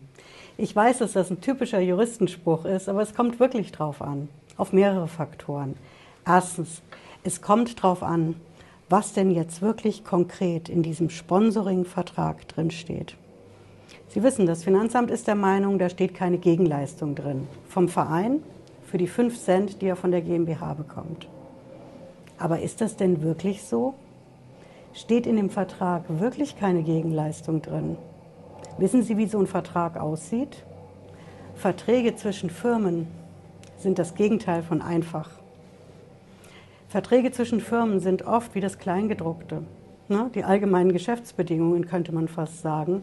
Ich 0.59 0.77
weiß, 0.77 0.99
dass 0.99 1.13
das 1.13 1.31
ein 1.31 1.41
typischer 1.41 1.81
Juristenspruch 1.81 2.67
ist, 2.67 2.89
aber 2.89 3.03
es 3.03 3.15
kommt 3.15 3.41
wirklich 3.41 3.73
drauf 3.73 4.03
an. 4.03 4.29
Auf 4.59 4.73
mehrere 4.73 5.09
Faktoren. 5.09 5.75
Erstens, 6.27 6.83
es 7.25 7.43
kommt 7.43 7.83
drauf 7.83 8.03
an, 8.03 8.37
was 8.89 9.13
denn 9.13 9.31
jetzt 9.31 9.63
wirklich 9.63 10.05
konkret 10.05 10.69
in 10.69 10.83
diesem 10.83 11.11
Sponsoring-Vertrag 11.11 12.47
drinsteht. 12.49 13.17
Sie 14.09 14.23
wissen, 14.23 14.47
das 14.47 14.65
Finanzamt 14.65 15.11
ist 15.11 15.27
der 15.27 15.35
Meinung, 15.35 15.79
da 15.79 15.89
steht 15.89 16.15
keine 16.15 16.39
Gegenleistung 16.39 17.15
drin. 17.15 17.49
Vom 17.69 17.89
Verein 17.89 18.43
für 18.87 18.99
die 18.99 19.09
5 19.09 19.39
Cent, 19.39 19.83
die 19.83 19.87
er 19.87 19.97
von 19.97 20.11
der 20.11 20.23
GmbH 20.23 20.75
bekommt. 20.75 21.29
Aber 22.39 22.61
ist 22.61 22.81
das 22.81 22.97
denn 22.97 23.23
wirklich 23.23 23.63
so? 23.65 23.95
Steht 24.93 25.27
in 25.27 25.37
dem 25.37 25.51
Vertrag 25.51 26.05
wirklich 26.09 26.59
keine 26.59 26.83
Gegenleistung 26.83 27.61
drin? 27.63 27.99
Wissen 28.79 29.03
Sie, 29.03 29.17
wie 29.17 29.27
so 29.27 29.39
ein 29.39 29.47
Vertrag 29.47 29.99
aussieht? 29.99 30.65
Verträge 31.55 32.15
zwischen 32.15 32.51
Firmen 32.51 33.09
sind 33.79 33.99
das 33.99 34.15
Gegenteil 34.15 34.63
von 34.63 34.83
einfach. 34.83 35.31
Verträge 36.89 37.33
zwischen 37.33 37.61
Firmen 37.61 38.01
sind 38.01 38.27
oft 38.27 38.55
wie 38.55 38.61
das 38.61 38.79
Kleingedruckte. 38.79 39.63
Ne? 40.09 40.31
Die 40.35 40.45
allgemeinen 40.45 40.93
Geschäftsbedingungen 40.93 41.87
könnte 41.87 42.13
man 42.13 42.29
fast 42.29 42.63
sagen. 42.63 43.03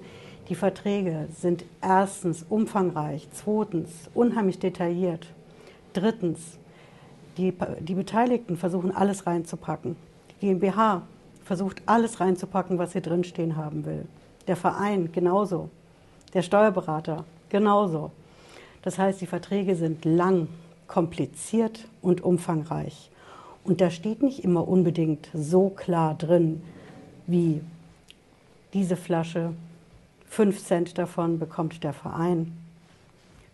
Die 0.49 0.55
Verträge 0.55 1.27
sind 1.39 1.63
erstens 1.81 2.45
umfangreich, 2.49 3.27
zweitens 3.31 3.89
unheimlich 4.13 4.59
detailliert, 4.59 5.27
drittens 5.93 6.57
die, 7.37 7.53
die 7.79 7.95
Beteiligten 7.95 8.57
versuchen 8.57 8.95
alles 8.95 9.25
reinzupacken. 9.25 9.95
Die 10.41 10.47
GmbH 10.47 11.03
versucht 11.43 11.81
alles 11.85 12.19
reinzupacken, 12.19 12.77
was 12.77 12.91
sie 12.91 13.01
drinstehen 13.01 13.55
haben 13.55 13.85
will. 13.85 14.05
Der 14.47 14.55
Verein 14.55 15.11
genauso. 15.11 15.69
Der 16.33 16.41
Steuerberater 16.41 17.23
genauso. 17.49 18.11
Das 18.81 18.99
heißt, 18.99 19.21
die 19.21 19.27
Verträge 19.27 19.75
sind 19.75 20.03
lang, 20.03 20.47
kompliziert 20.87 21.87
und 22.01 22.21
umfangreich. 22.21 23.09
Und 23.63 23.79
da 23.79 23.89
steht 23.89 24.21
nicht 24.21 24.43
immer 24.43 24.67
unbedingt 24.67 25.29
so 25.33 25.69
klar 25.69 26.15
drin, 26.15 26.61
wie 27.25 27.61
diese 28.73 28.97
Flasche 28.97 29.53
Fünf 30.35 30.63
Cent 30.63 30.97
davon 30.97 31.37
bekommt 31.37 31.83
der 31.83 31.93
Verein 31.93 32.53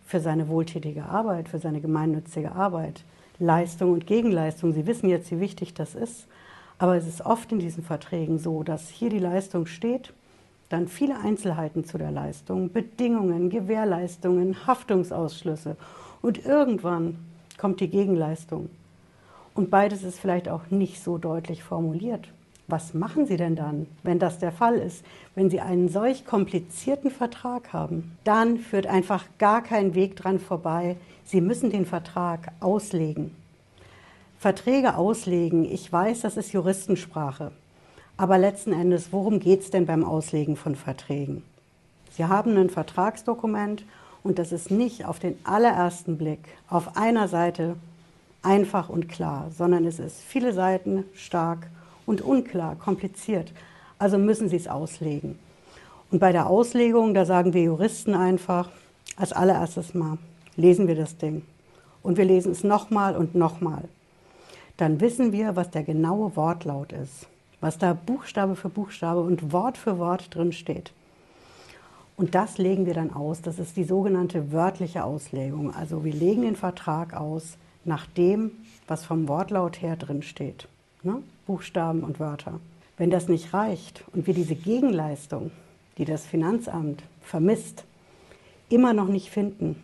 für 0.05 0.21
seine 0.21 0.47
wohltätige 0.47 1.03
Arbeit, 1.03 1.49
für 1.49 1.59
seine 1.59 1.81
gemeinnützige 1.81 2.53
Arbeit. 2.53 3.03
Leistung 3.37 3.91
und 3.91 4.07
Gegenleistung. 4.07 4.71
Sie 4.71 4.87
wissen 4.87 5.09
jetzt, 5.09 5.29
wie 5.29 5.41
wichtig 5.41 5.73
das 5.73 5.93
ist. 5.93 6.25
Aber 6.77 6.95
es 6.95 7.05
ist 7.05 7.25
oft 7.25 7.51
in 7.51 7.59
diesen 7.59 7.83
Verträgen 7.83 8.39
so, 8.39 8.63
dass 8.63 8.87
hier 8.87 9.09
die 9.09 9.19
Leistung 9.19 9.65
steht, 9.65 10.13
dann 10.69 10.87
viele 10.87 11.19
Einzelheiten 11.19 11.83
zu 11.83 11.97
der 11.97 12.11
Leistung, 12.11 12.71
Bedingungen, 12.71 13.49
Gewährleistungen, 13.49 14.65
Haftungsausschlüsse. 14.65 15.75
Und 16.21 16.45
irgendwann 16.45 17.17
kommt 17.57 17.81
die 17.81 17.89
Gegenleistung. 17.89 18.69
Und 19.53 19.69
beides 19.69 20.03
ist 20.03 20.17
vielleicht 20.17 20.47
auch 20.47 20.69
nicht 20.69 21.03
so 21.03 21.17
deutlich 21.17 21.61
formuliert. 21.61 22.29
Was 22.69 22.93
machen 22.93 23.25
Sie 23.25 23.35
denn 23.35 23.55
dann, 23.55 23.87
wenn 24.03 24.19
das 24.19 24.37
der 24.37 24.51
Fall 24.51 24.75
ist? 24.75 25.03
Wenn 25.33 25.49
Sie 25.49 25.59
einen 25.59 25.89
solch 25.89 26.23
komplizierten 26.23 27.09
Vertrag 27.09 27.73
haben, 27.73 28.15
dann 28.23 28.57
führt 28.59 28.85
einfach 28.85 29.25
gar 29.39 29.63
kein 29.63 29.95
Weg 29.95 30.15
dran 30.15 30.39
vorbei. 30.39 30.95
Sie 31.25 31.41
müssen 31.41 31.71
den 31.71 31.87
Vertrag 31.87 32.51
auslegen. 32.59 33.35
Verträge 34.37 34.95
auslegen, 34.97 35.65
ich 35.65 35.91
weiß, 35.91 36.21
das 36.21 36.37
ist 36.37 36.53
Juristensprache. 36.53 37.51
Aber 38.17 38.37
letzten 38.37 38.71
Endes, 38.71 39.11
worum 39.11 39.39
geht 39.39 39.61
es 39.61 39.71
denn 39.71 39.87
beim 39.87 40.03
Auslegen 40.03 40.55
von 40.55 40.75
Verträgen? 40.75 41.41
Sie 42.11 42.25
haben 42.25 42.55
ein 42.55 42.69
Vertragsdokument 42.69 43.83
und 44.21 44.37
das 44.37 44.51
ist 44.51 44.69
nicht 44.69 45.05
auf 45.05 45.17
den 45.17 45.39
allerersten 45.43 46.19
Blick 46.19 46.49
auf 46.69 46.97
einer 46.97 47.27
Seite 47.27 47.77
einfach 48.43 48.89
und 48.89 49.09
klar, 49.09 49.49
sondern 49.57 49.85
es 49.85 49.97
ist 49.97 50.21
viele 50.21 50.53
Seiten 50.53 51.05
stark 51.15 51.67
und 52.09 52.21
unklar, 52.21 52.75
kompliziert. 52.75 53.53
Also 53.99 54.17
müssen 54.17 54.49
Sie 54.49 54.55
es 54.55 54.67
auslegen. 54.67 55.37
Und 56.09 56.17
bei 56.17 56.31
der 56.31 56.47
Auslegung, 56.47 57.13
da 57.13 57.23
sagen 57.23 57.53
wir 57.53 57.61
Juristen 57.61 58.15
einfach, 58.15 58.69
als 59.15 59.31
allererstes 59.31 59.93
mal 59.93 60.17
lesen 60.55 60.87
wir 60.87 60.95
das 60.95 61.17
Ding. 61.17 61.43
Und 62.01 62.17
wir 62.17 62.25
lesen 62.25 62.51
es 62.51 62.63
nochmal 62.63 63.15
und 63.15 63.35
nochmal. 63.35 63.83
Dann 64.77 64.99
wissen 65.01 65.31
wir, 65.31 65.55
was 65.55 65.69
der 65.69 65.83
genaue 65.83 66.35
Wortlaut 66.35 66.93
ist, 66.93 67.27
was 67.61 67.77
da 67.77 67.93
Buchstabe 67.93 68.55
für 68.55 68.69
Buchstabe 68.69 69.21
und 69.21 69.53
Wort 69.53 69.77
für 69.77 69.99
Wort 69.99 70.33
drin 70.33 70.51
steht. 70.51 70.91
Und 72.17 72.33
das 72.33 72.57
legen 72.57 72.87
wir 72.87 72.95
dann 72.95 73.13
aus. 73.13 73.43
Das 73.43 73.59
ist 73.59 73.77
die 73.77 73.83
sogenannte 73.83 74.51
wörtliche 74.51 75.03
Auslegung. 75.03 75.75
Also 75.75 76.03
wir 76.03 76.13
legen 76.13 76.41
den 76.41 76.55
Vertrag 76.55 77.13
aus 77.13 77.57
nach 77.85 78.07
dem, 78.07 78.49
was 78.87 79.05
vom 79.05 79.27
Wortlaut 79.27 79.83
her 79.83 79.95
drin 79.95 80.23
steht 80.23 80.67
ne? 81.03 81.21
Buchstaben 81.45 82.03
und 82.03 82.19
Wörter. 82.19 82.59
Wenn 82.97 83.09
das 83.09 83.27
nicht 83.27 83.53
reicht 83.53 84.03
und 84.13 84.27
wir 84.27 84.33
diese 84.33 84.55
Gegenleistung, 84.55 85.51
die 85.97 86.05
das 86.05 86.25
Finanzamt 86.25 87.03
vermisst, 87.21 87.85
immer 88.69 88.93
noch 88.93 89.07
nicht 89.07 89.29
finden, 89.29 89.81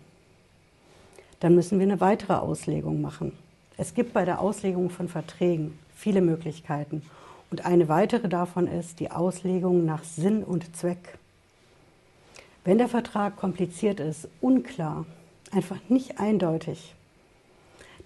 dann 1.39 1.55
müssen 1.55 1.79
wir 1.79 1.85
eine 1.85 2.01
weitere 2.01 2.33
Auslegung 2.33 3.01
machen. 3.01 3.31
Es 3.77 3.93
gibt 3.93 4.13
bei 4.13 4.25
der 4.25 4.39
Auslegung 4.39 4.89
von 4.89 5.07
Verträgen 5.07 5.77
viele 5.93 6.21
Möglichkeiten. 6.21 7.01
Und 7.51 7.65
eine 7.65 7.87
weitere 7.89 8.27
davon 8.27 8.67
ist 8.67 8.99
die 8.99 9.11
Auslegung 9.11 9.85
nach 9.85 10.03
Sinn 10.03 10.43
und 10.43 10.75
Zweck. 10.75 11.17
Wenn 12.63 12.77
der 12.77 12.87
Vertrag 12.87 13.35
kompliziert 13.37 13.99
ist, 13.99 14.27
unklar, 14.41 15.05
einfach 15.51 15.77
nicht 15.87 16.19
eindeutig, 16.19 16.95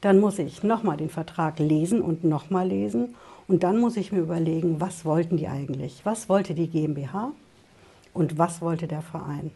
dann 0.02 0.20
muss 0.20 0.40
ich 0.40 0.64
nochmal 0.64 0.98
den 0.98 1.10
Vertrag 1.10 1.60
lesen 1.60 2.02
und 2.02 2.24
nochmal 2.24 2.68
lesen. 2.68 3.16
Und 3.48 3.64
dann 3.64 3.80
muss 3.80 3.98
ich 3.98 4.12
mir 4.12 4.20
überlegen, 4.20 4.80
was 4.80 5.06
wollten 5.06 5.38
die 5.38 5.48
eigentlich? 5.48 6.02
Was 6.06 6.30
wollte 6.30 6.54
die 6.54 6.68
GmbH 6.68 7.32
und 8.14 8.38
was 8.38 8.62
wollte 8.62 8.88
der 8.88 9.02
Verein? 9.02 9.52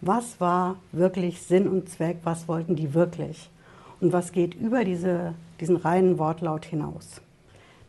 Was 0.00 0.40
war 0.40 0.76
wirklich 0.92 1.42
Sinn 1.42 1.68
und 1.68 1.88
Zweck? 1.88 2.18
Was 2.24 2.48
wollten 2.48 2.76
die 2.76 2.94
wirklich? 2.94 3.50
Und 4.00 4.12
was 4.12 4.32
geht 4.32 4.54
über 4.54 4.84
diese 4.84 5.34
diesen 5.60 5.76
reinen 5.76 6.18
Wortlaut 6.18 6.64
hinaus. 6.64 7.20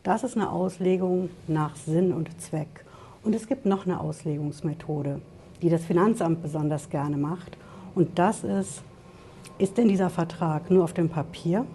Das 0.03 0.23
ist 0.23 0.35
eine 0.35 0.49
Auslegung 0.49 1.29
nach 1.47 1.75
Sinn 1.75 2.11
und 2.11 2.41
Zweck. 2.41 2.85
Und 3.23 3.35
es 3.35 3.47
gibt 3.47 3.65
noch 3.65 3.85
eine 3.85 3.99
Auslegungsmethode, 3.99 5.21
die 5.61 5.69
das 5.69 5.85
Finanzamt 5.85 6.41
besonders 6.41 6.89
gerne 6.89 7.17
macht. 7.17 7.57
Und 7.93 8.17
das 8.17 8.43
ist, 8.43 8.81
ist 9.61 9.77
denn 9.77 9.87
dieser 9.87 10.09
Vertrag 10.09 10.71
nur 10.71 10.83
auf 10.83 10.93
dem 10.93 11.07
Papier 11.07 11.67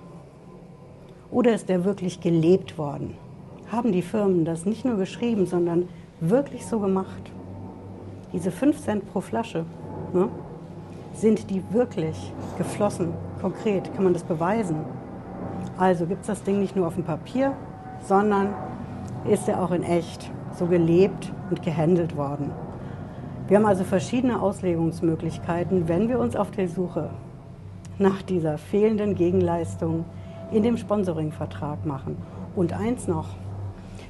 oder 1.30 1.54
ist 1.54 1.68
der 1.68 1.84
wirklich 1.84 2.20
gelebt 2.20 2.78
worden? 2.78 3.14
Haben 3.70 3.92
die 3.92 4.02
Firmen 4.02 4.44
das 4.44 4.66
nicht 4.66 4.84
nur 4.84 4.96
geschrieben, 4.96 5.46
sondern 5.46 5.88
wirklich 6.20 6.66
so 6.66 6.80
gemacht? 6.80 7.30
Diese 8.32 8.50
5 8.50 8.80
Cent 8.80 9.12
pro 9.12 9.20
Flasche, 9.20 9.64
ne? 10.12 10.28
sind 11.14 11.48
die 11.48 11.62
wirklich 11.70 12.32
geflossen? 12.58 13.12
Konkret, 13.40 13.94
kann 13.94 14.02
man 14.02 14.14
das 14.14 14.24
beweisen? 14.24 14.78
Also 15.78 16.06
gibt 16.06 16.22
es 16.22 16.26
das 16.26 16.42
Ding 16.42 16.58
nicht 16.58 16.74
nur 16.74 16.88
auf 16.88 16.96
dem 16.96 17.04
Papier, 17.04 17.52
sondern 18.02 18.52
ist 19.30 19.48
er 19.48 19.62
auch 19.62 19.70
in 19.70 19.84
echt 19.84 20.28
so 20.58 20.66
gelebt 20.66 21.32
und 21.50 21.62
gehandelt 21.62 22.16
worden. 22.16 22.50
Wir 23.46 23.58
haben 23.58 23.66
also 23.66 23.84
verschiedene 23.84 24.42
Auslegungsmöglichkeiten, 24.42 25.86
wenn 25.86 26.08
wir 26.08 26.18
uns 26.18 26.34
auf 26.34 26.50
der 26.50 26.68
Suche 26.68 27.10
nach 27.98 28.22
dieser 28.22 28.58
fehlenden 28.58 29.14
Gegenleistung 29.14 30.04
in 30.52 30.62
dem 30.62 30.76
Sponsoringvertrag 30.76 31.84
machen. 31.86 32.16
Und 32.54 32.72
eins 32.72 33.08
noch, 33.08 33.28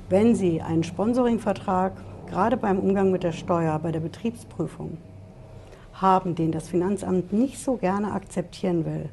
wenn 0.09 0.35
Sie 0.35 0.61
einen 0.61 0.85
Sponsoringvertrag 0.85 1.93
gerade 2.29 2.57
beim 2.57 2.79
Umgang 2.79 3.11
mit 3.11 3.23
der 3.23 3.33
Steuer, 3.33 3.79
bei 3.79 3.93
der 3.93 4.01
Betriebsprüfung 4.01 4.99
haben, 5.95 6.35
den 6.35 6.53
das 6.53 6.69
Finanzamt 6.69 7.33
nicht 7.33 7.59
so 7.59 7.77
gerne 7.77 8.13
akzeptieren 8.13 8.85
will, 8.85 9.09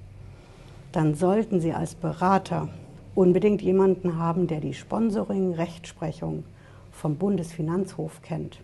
dann 0.91 1.15
sollten 1.15 1.59
Sie 1.59 1.73
als 1.73 1.95
Berater 1.95 2.69
unbedingt 3.15 3.61
jemanden 3.61 4.17
haben, 4.17 4.47
der 4.47 4.59
die 4.59 4.73
Sponsoring-Rechtsprechung 4.73 6.43
vom 6.91 7.15
Bundesfinanzhof 7.15 8.21
kennt. 8.21 8.59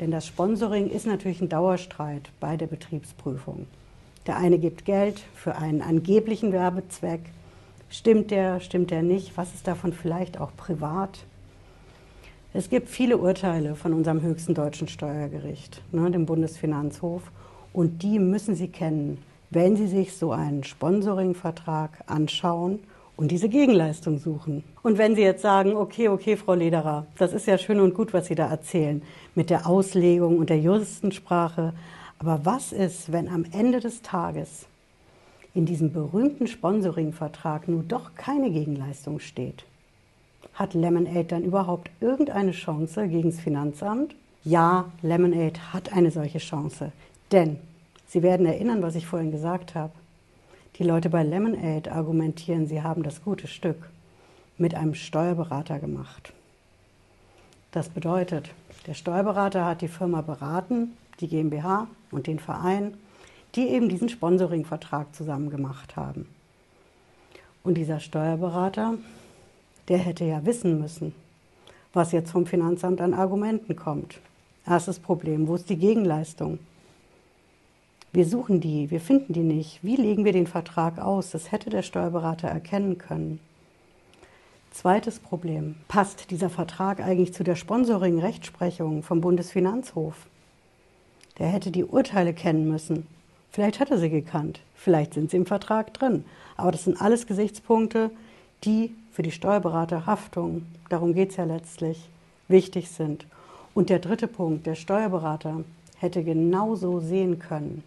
Denn 0.00 0.10
das 0.10 0.26
Sponsoring 0.26 0.88
ist 0.90 1.06
natürlich 1.06 1.40
ein 1.40 1.48
Dauerstreit 1.48 2.30
bei 2.38 2.56
der 2.56 2.66
Betriebsprüfung. 2.66 3.66
Der 4.28 4.36
eine 4.36 4.58
gibt 4.58 4.84
Geld 4.84 5.22
für 5.34 5.56
einen 5.56 5.80
angeblichen 5.80 6.52
Werbezweck. 6.52 7.20
Stimmt 7.88 8.30
der, 8.30 8.60
stimmt 8.60 8.90
der 8.90 9.02
nicht? 9.02 9.38
Was 9.38 9.54
ist 9.54 9.66
davon 9.66 9.94
vielleicht 9.94 10.38
auch 10.38 10.50
privat? 10.54 11.24
Es 12.52 12.68
gibt 12.68 12.90
viele 12.90 13.16
Urteile 13.16 13.74
von 13.74 13.94
unserem 13.94 14.20
höchsten 14.20 14.52
deutschen 14.52 14.86
Steuergericht, 14.86 15.80
ne, 15.92 16.10
dem 16.10 16.26
Bundesfinanzhof, 16.26 17.22
und 17.72 18.02
die 18.02 18.18
müssen 18.18 18.54
Sie 18.54 18.68
kennen, 18.68 19.16
wenn 19.48 19.76
Sie 19.76 19.86
sich 19.86 20.14
so 20.14 20.30
einen 20.32 20.62
Sponsoringvertrag 20.62 22.04
anschauen 22.06 22.80
und 23.16 23.30
diese 23.30 23.48
Gegenleistung 23.48 24.18
suchen. 24.18 24.62
Und 24.82 24.98
wenn 24.98 25.14
Sie 25.14 25.22
jetzt 25.22 25.40
sagen, 25.40 25.74
okay, 25.74 26.08
okay, 26.08 26.36
Frau 26.36 26.52
Lederer, 26.52 27.06
das 27.16 27.32
ist 27.32 27.46
ja 27.46 27.56
schön 27.56 27.80
und 27.80 27.94
gut, 27.94 28.12
was 28.12 28.26
Sie 28.26 28.34
da 28.34 28.50
erzählen 28.50 29.00
mit 29.34 29.48
der 29.48 29.66
Auslegung 29.66 30.36
und 30.36 30.50
der 30.50 30.58
Juristensprache, 30.58 31.72
aber 32.18 32.44
was 32.44 32.72
ist, 32.72 33.12
wenn 33.12 33.28
am 33.28 33.44
Ende 33.52 33.80
des 33.80 34.02
Tages 34.02 34.66
in 35.54 35.66
diesem 35.66 35.92
berühmten 35.92 36.46
Sponsoringvertrag 36.46 37.68
nun 37.68 37.88
doch 37.88 38.14
keine 38.14 38.50
Gegenleistung 38.50 39.20
steht? 39.20 39.64
Hat 40.54 40.74
Lemonade 40.74 41.24
dann 41.24 41.44
überhaupt 41.44 41.90
irgendeine 42.00 42.52
Chance 42.52 43.08
gegen 43.08 43.30
das 43.30 43.40
Finanzamt? 43.40 44.14
Ja, 44.44 44.86
Lemonade 45.02 45.72
hat 45.72 45.92
eine 45.92 46.10
solche 46.10 46.38
Chance. 46.38 46.92
Denn, 47.30 47.58
Sie 48.08 48.22
werden 48.22 48.46
erinnern, 48.46 48.82
was 48.82 48.94
ich 48.94 49.06
vorhin 49.06 49.30
gesagt 49.30 49.74
habe, 49.74 49.92
die 50.78 50.82
Leute 50.82 51.10
bei 51.10 51.22
Lemonade 51.22 51.92
argumentieren, 51.92 52.66
sie 52.66 52.82
haben 52.82 53.02
das 53.02 53.22
gute 53.22 53.46
Stück 53.46 53.90
mit 54.56 54.74
einem 54.74 54.94
Steuerberater 54.94 55.78
gemacht. 55.78 56.32
Das 57.70 57.90
bedeutet, 57.90 58.48
der 58.86 58.94
Steuerberater 58.94 59.66
hat 59.66 59.82
die 59.82 59.88
Firma 59.88 60.22
beraten, 60.22 60.96
die 61.20 61.28
GmbH 61.28 61.88
und 62.10 62.26
den 62.26 62.38
Verein, 62.38 62.94
die 63.54 63.68
eben 63.68 63.88
diesen 63.88 64.08
Sponsoringvertrag 64.08 65.14
zusammen 65.14 65.50
gemacht 65.50 65.96
haben. 65.96 66.28
Und 67.64 67.74
dieser 67.74 68.00
Steuerberater, 68.00 68.94
der 69.88 69.98
hätte 69.98 70.24
ja 70.24 70.44
wissen 70.44 70.80
müssen, 70.80 71.14
was 71.92 72.12
jetzt 72.12 72.30
vom 72.30 72.46
Finanzamt 72.46 73.00
an 73.00 73.14
Argumenten 73.14 73.74
kommt. 73.76 74.20
Erstes 74.66 74.98
Problem, 74.98 75.48
wo 75.48 75.54
ist 75.54 75.70
die 75.70 75.76
Gegenleistung? 75.78 76.58
Wir 78.12 78.26
suchen 78.26 78.60
die, 78.60 78.90
wir 78.90 79.00
finden 79.00 79.32
die 79.32 79.42
nicht. 79.42 79.80
Wie 79.82 79.96
legen 79.96 80.24
wir 80.24 80.32
den 80.32 80.46
Vertrag 80.46 80.98
aus? 80.98 81.30
Das 81.30 81.52
hätte 81.52 81.68
der 81.70 81.82
Steuerberater 81.82 82.48
erkennen 82.48 82.96
können. 82.96 83.40
Zweites 84.70 85.18
Problem. 85.18 85.74
Passt 85.88 86.30
dieser 86.30 86.50
Vertrag 86.50 87.00
eigentlich 87.00 87.34
zu 87.34 87.44
der 87.44 87.56
Sponsoring-Rechtsprechung 87.56 89.02
vom 89.02 89.20
Bundesfinanzhof? 89.20 90.14
Der 91.38 91.48
hätte 91.48 91.70
die 91.70 91.84
Urteile 91.84 92.32
kennen 92.34 92.68
müssen. 92.68 93.06
Vielleicht 93.50 93.80
hat 93.80 93.90
er 93.90 93.98
sie 93.98 94.10
gekannt. 94.10 94.60
Vielleicht 94.74 95.14
sind 95.14 95.30
sie 95.30 95.36
im 95.36 95.46
Vertrag 95.46 95.94
drin. 95.94 96.24
Aber 96.56 96.72
das 96.72 96.84
sind 96.84 97.00
alles 97.00 97.26
Gesichtspunkte, 97.26 98.10
die 98.64 98.94
für 99.12 99.22
die 99.22 99.32
Steuerberaterhaftung, 99.32 100.66
darum 100.88 101.14
geht 101.14 101.30
es 101.30 101.36
ja 101.36 101.44
letztlich, 101.44 102.08
wichtig 102.48 102.88
sind. 102.88 103.26
Und 103.74 103.90
der 103.90 103.98
dritte 103.98 104.28
Punkt, 104.28 104.66
der 104.66 104.74
Steuerberater 104.74 105.64
hätte 105.98 106.22
genauso 106.22 107.00
sehen 107.00 107.38
können, 107.38 107.82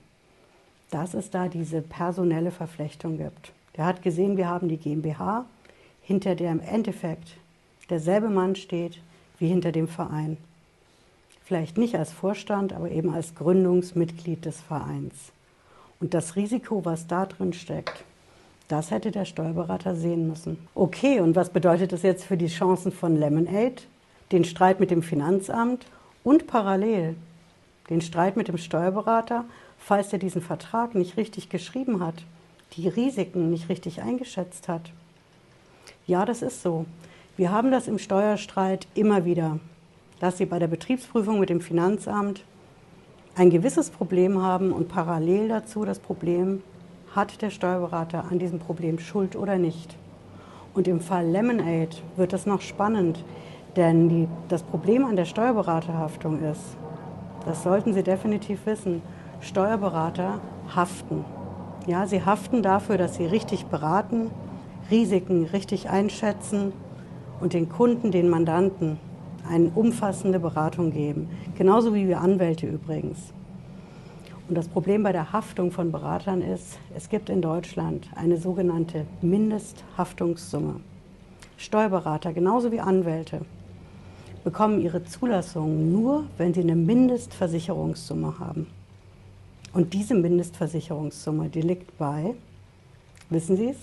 dass 0.89 1.13
es 1.13 1.29
da 1.29 1.47
diese 1.47 1.81
personelle 1.81 2.51
Verflechtung 2.51 3.17
gibt. 3.17 3.53
Der 3.77 3.85
hat 3.85 4.01
gesehen, 4.01 4.37
wir 4.37 4.49
haben 4.49 4.67
die 4.67 4.77
GmbH, 4.77 5.45
hinter 6.01 6.35
der 6.35 6.51
im 6.51 6.59
Endeffekt 6.59 7.37
derselbe 7.89 8.29
Mann 8.29 8.55
steht 8.55 8.99
wie 9.39 9.47
hinter 9.47 9.71
dem 9.71 9.87
Verein. 9.87 10.37
Vielleicht 11.51 11.77
nicht 11.77 11.97
als 11.97 12.13
Vorstand, 12.13 12.71
aber 12.71 12.91
eben 12.91 13.13
als 13.13 13.35
Gründungsmitglied 13.35 14.45
des 14.45 14.61
Vereins. 14.61 15.33
Und 15.99 16.13
das 16.13 16.37
Risiko, 16.37 16.85
was 16.85 17.07
da 17.07 17.25
drin 17.25 17.51
steckt, 17.51 18.05
das 18.69 18.89
hätte 18.89 19.11
der 19.11 19.25
Steuerberater 19.25 19.93
sehen 19.97 20.29
müssen. 20.29 20.65
Okay, 20.75 21.19
und 21.19 21.35
was 21.35 21.49
bedeutet 21.49 21.91
das 21.91 22.03
jetzt 22.03 22.23
für 22.23 22.37
die 22.37 22.47
Chancen 22.47 22.93
von 22.93 23.17
Lemonade? 23.17 23.81
Den 24.31 24.45
Streit 24.45 24.79
mit 24.79 24.91
dem 24.91 25.03
Finanzamt 25.03 25.85
und 26.23 26.47
parallel 26.47 27.17
den 27.89 27.99
Streit 27.99 28.37
mit 28.37 28.47
dem 28.47 28.57
Steuerberater 28.57 29.43
falls 29.77 30.13
er 30.13 30.19
diesen 30.19 30.41
Vertrag 30.41 30.95
nicht 30.95 31.17
richtig 31.17 31.49
geschrieben 31.49 31.99
hat, 31.99 32.23
die 32.77 32.87
Risiken 32.87 33.49
nicht 33.49 33.67
richtig 33.67 34.01
eingeschätzt 34.01 34.69
hat. 34.69 34.93
Ja, 36.07 36.23
das 36.23 36.43
ist 36.43 36.61
so. 36.61 36.85
Wir 37.35 37.51
haben 37.51 37.71
das 37.71 37.89
im 37.89 37.99
Steuerstreit 37.99 38.87
immer 38.95 39.25
wieder, 39.25 39.59
dass 40.21 40.37
Sie 40.37 40.45
bei 40.45 40.59
der 40.59 40.67
Betriebsprüfung 40.67 41.39
mit 41.39 41.49
dem 41.49 41.61
Finanzamt 41.61 42.45
ein 43.35 43.49
gewisses 43.49 43.89
Problem 43.89 44.39
haben 44.39 44.71
und 44.71 44.87
parallel 44.87 45.47
dazu 45.47 45.83
das 45.83 45.97
Problem, 45.97 46.61
hat 47.15 47.41
der 47.41 47.49
Steuerberater 47.49 48.25
an 48.29 48.37
diesem 48.37 48.59
Problem 48.59 48.99
Schuld 48.99 49.35
oder 49.35 49.57
nicht. 49.57 49.97
Und 50.75 50.87
im 50.87 51.01
Fall 51.01 51.25
Lemonade 51.25 51.97
wird 52.17 52.33
das 52.33 52.45
noch 52.45 52.61
spannend, 52.61 53.25
denn 53.75 54.09
die, 54.09 54.27
das 54.47 54.61
Problem 54.61 55.05
an 55.05 55.15
der 55.15 55.25
Steuerberaterhaftung 55.25 56.43
ist, 56.43 56.77
das 57.45 57.63
sollten 57.63 57.95
Sie 57.95 58.03
definitiv 58.03 58.67
wissen, 58.67 59.01
Steuerberater 59.41 60.39
haften. 60.75 61.25
Ja, 61.87 62.05
sie 62.05 62.23
haften 62.23 62.61
dafür, 62.61 62.99
dass 62.99 63.15
sie 63.15 63.25
richtig 63.25 63.65
beraten, 63.65 64.29
Risiken 64.91 65.45
richtig 65.45 65.89
einschätzen 65.89 66.73
und 67.39 67.53
den 67.53 67.69
Kunden, 67.69 68.11
den 68.11 68.29
Mandanten 68.29 68.99
eine 69.51 69.69
umfassende 69.69 70.39
Beratung 70.39 70.91
geben. 70.91 71.29
Genauso 71.57 71.93
wie 71.93 72.07
wir 72.07 72.21
Anwälte 72.21 72.67
übrigens. 72.67 73.33
Und 74.47 74.55
das 74.55 74.67
Problem 74.67 75.03
bei 75.03 75.11
der 75.11 75.33
Haftung 75.33 75.71
von 75.71 75.91
Beratern 75.91 76.41
ist, 76.41 76.79
es 76.95 77.09
gibt 77.09 77.29
in 77.29 77.41
Deutschland 77.41 78.07
eine 78.15 78.37
sogenannte 78.37 79.05
Mindesthaftungssumme. 79.21 80.79
Steuerberater, 81.57 82.33
genauso 82.33 82.71
wie 82.71 82.79
Anwälte, 82.79 83.41
bekommen 84.43 84.81
ihre 84.81 85.03
Zulassung 85.03 85.91
nur, 85.91 86.23
wenn 86.37 86.53
sie 86.53 86.61
eine 86.61 86.75
Mindestversicherungssumme 86.75 88.39
haben. 88.39 88.67
Und 89.73 89.93
diese 89.93 90.15
Mindestversicherungssumme, 90.15 91.49
die 91.49 91.61
liegt 91.61 91.97
bei, 91.97 92.33
wissen 93.29 93.55
Sie 93.57 93.67
es? 93.67 93.77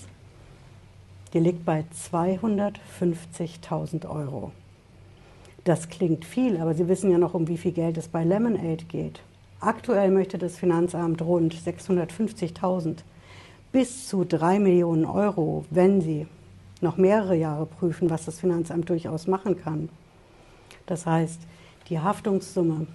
Die 1.32 1.40
liegt 1.40 1.64
bei 1.64 1.84
250.000 2.10 4.08
Euro. 4.08 4.50
Das 5.68 5.90
klingt 5.90 6.24
viel, 6.24 6.56
aber 6.56 6.72
Sie 6.72 6.88
wissen 6.88 7.10
ja 7.10 7.18
noch, 7.18 7.34
um 7.34 7.46
wie 7.46 7.58
viel 7.58 7.72
Geld 7.72 7.98
es 7.98 8.08
bei 8.08 8.24
Lemonade 8.24 8.86
geht. 8.88 9.20
Aktuell 9.60 10.10
möchte 10.10 10.38
das 10.38 10.56
Finanzamt 10.56 11.20
rund 11.20 11.54
650.000 11.54 13.00
bis 13.70 14.08
zu 14.08 14.24
3 14.24 14.60
Millionen 14.60 15.04
Euro, 15.04 15.66
wenn 15.68 16.00
Sie 16.00 16.26
noch 16.80 16.96
mehrere 16.96 17.36
Jahre 17.36 17.66
prüfen, 17.66 18.08
was 18.08 18.24
das 18.24 18.40
Finanzamt 18.40 18.88
durchaus 18.88 19.26
machen 19.26 19.60
kann. 19.60 19.90
Das 20.86 21.04
heißt, 21.04 21.42
die 21.90 22.00
Haftungssumme 22.00 22.86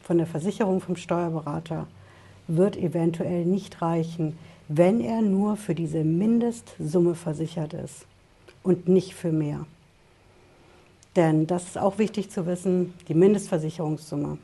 von 0.00 0.18
der 0.18 0.26
Versicherung 0.26 0.80
vom 0.80 0.96
Steuerberater 0.96 1.86
wird 2.48 2.76
eventuell 2.76 3.44
nicht 3.44 3.80
reichen, 3.82 4.36
wenn 4.66 5.00
er 5.00 5.22
nur 5.22 5.56
für 5.56 5.76
diese 5.76 6.02
Mindestsumme 6.02 7.14
versichert 7.14 7.72
ist. 7.72 8.04
und 8.64 8.88
nicht 8.88 9.14
für 9.14 9.30
mehr. 9.30 9.64
Denn 11.16 11.46
das 11.46 11.64
ist 11.64 11.78
auch 11.78 11.98
wichtig 11.98 12.30
zu 12.30 12.46
wissen, 12.46 12.92
die 13.08 13.14
Mindestversicherungssumme. 13.14 14.36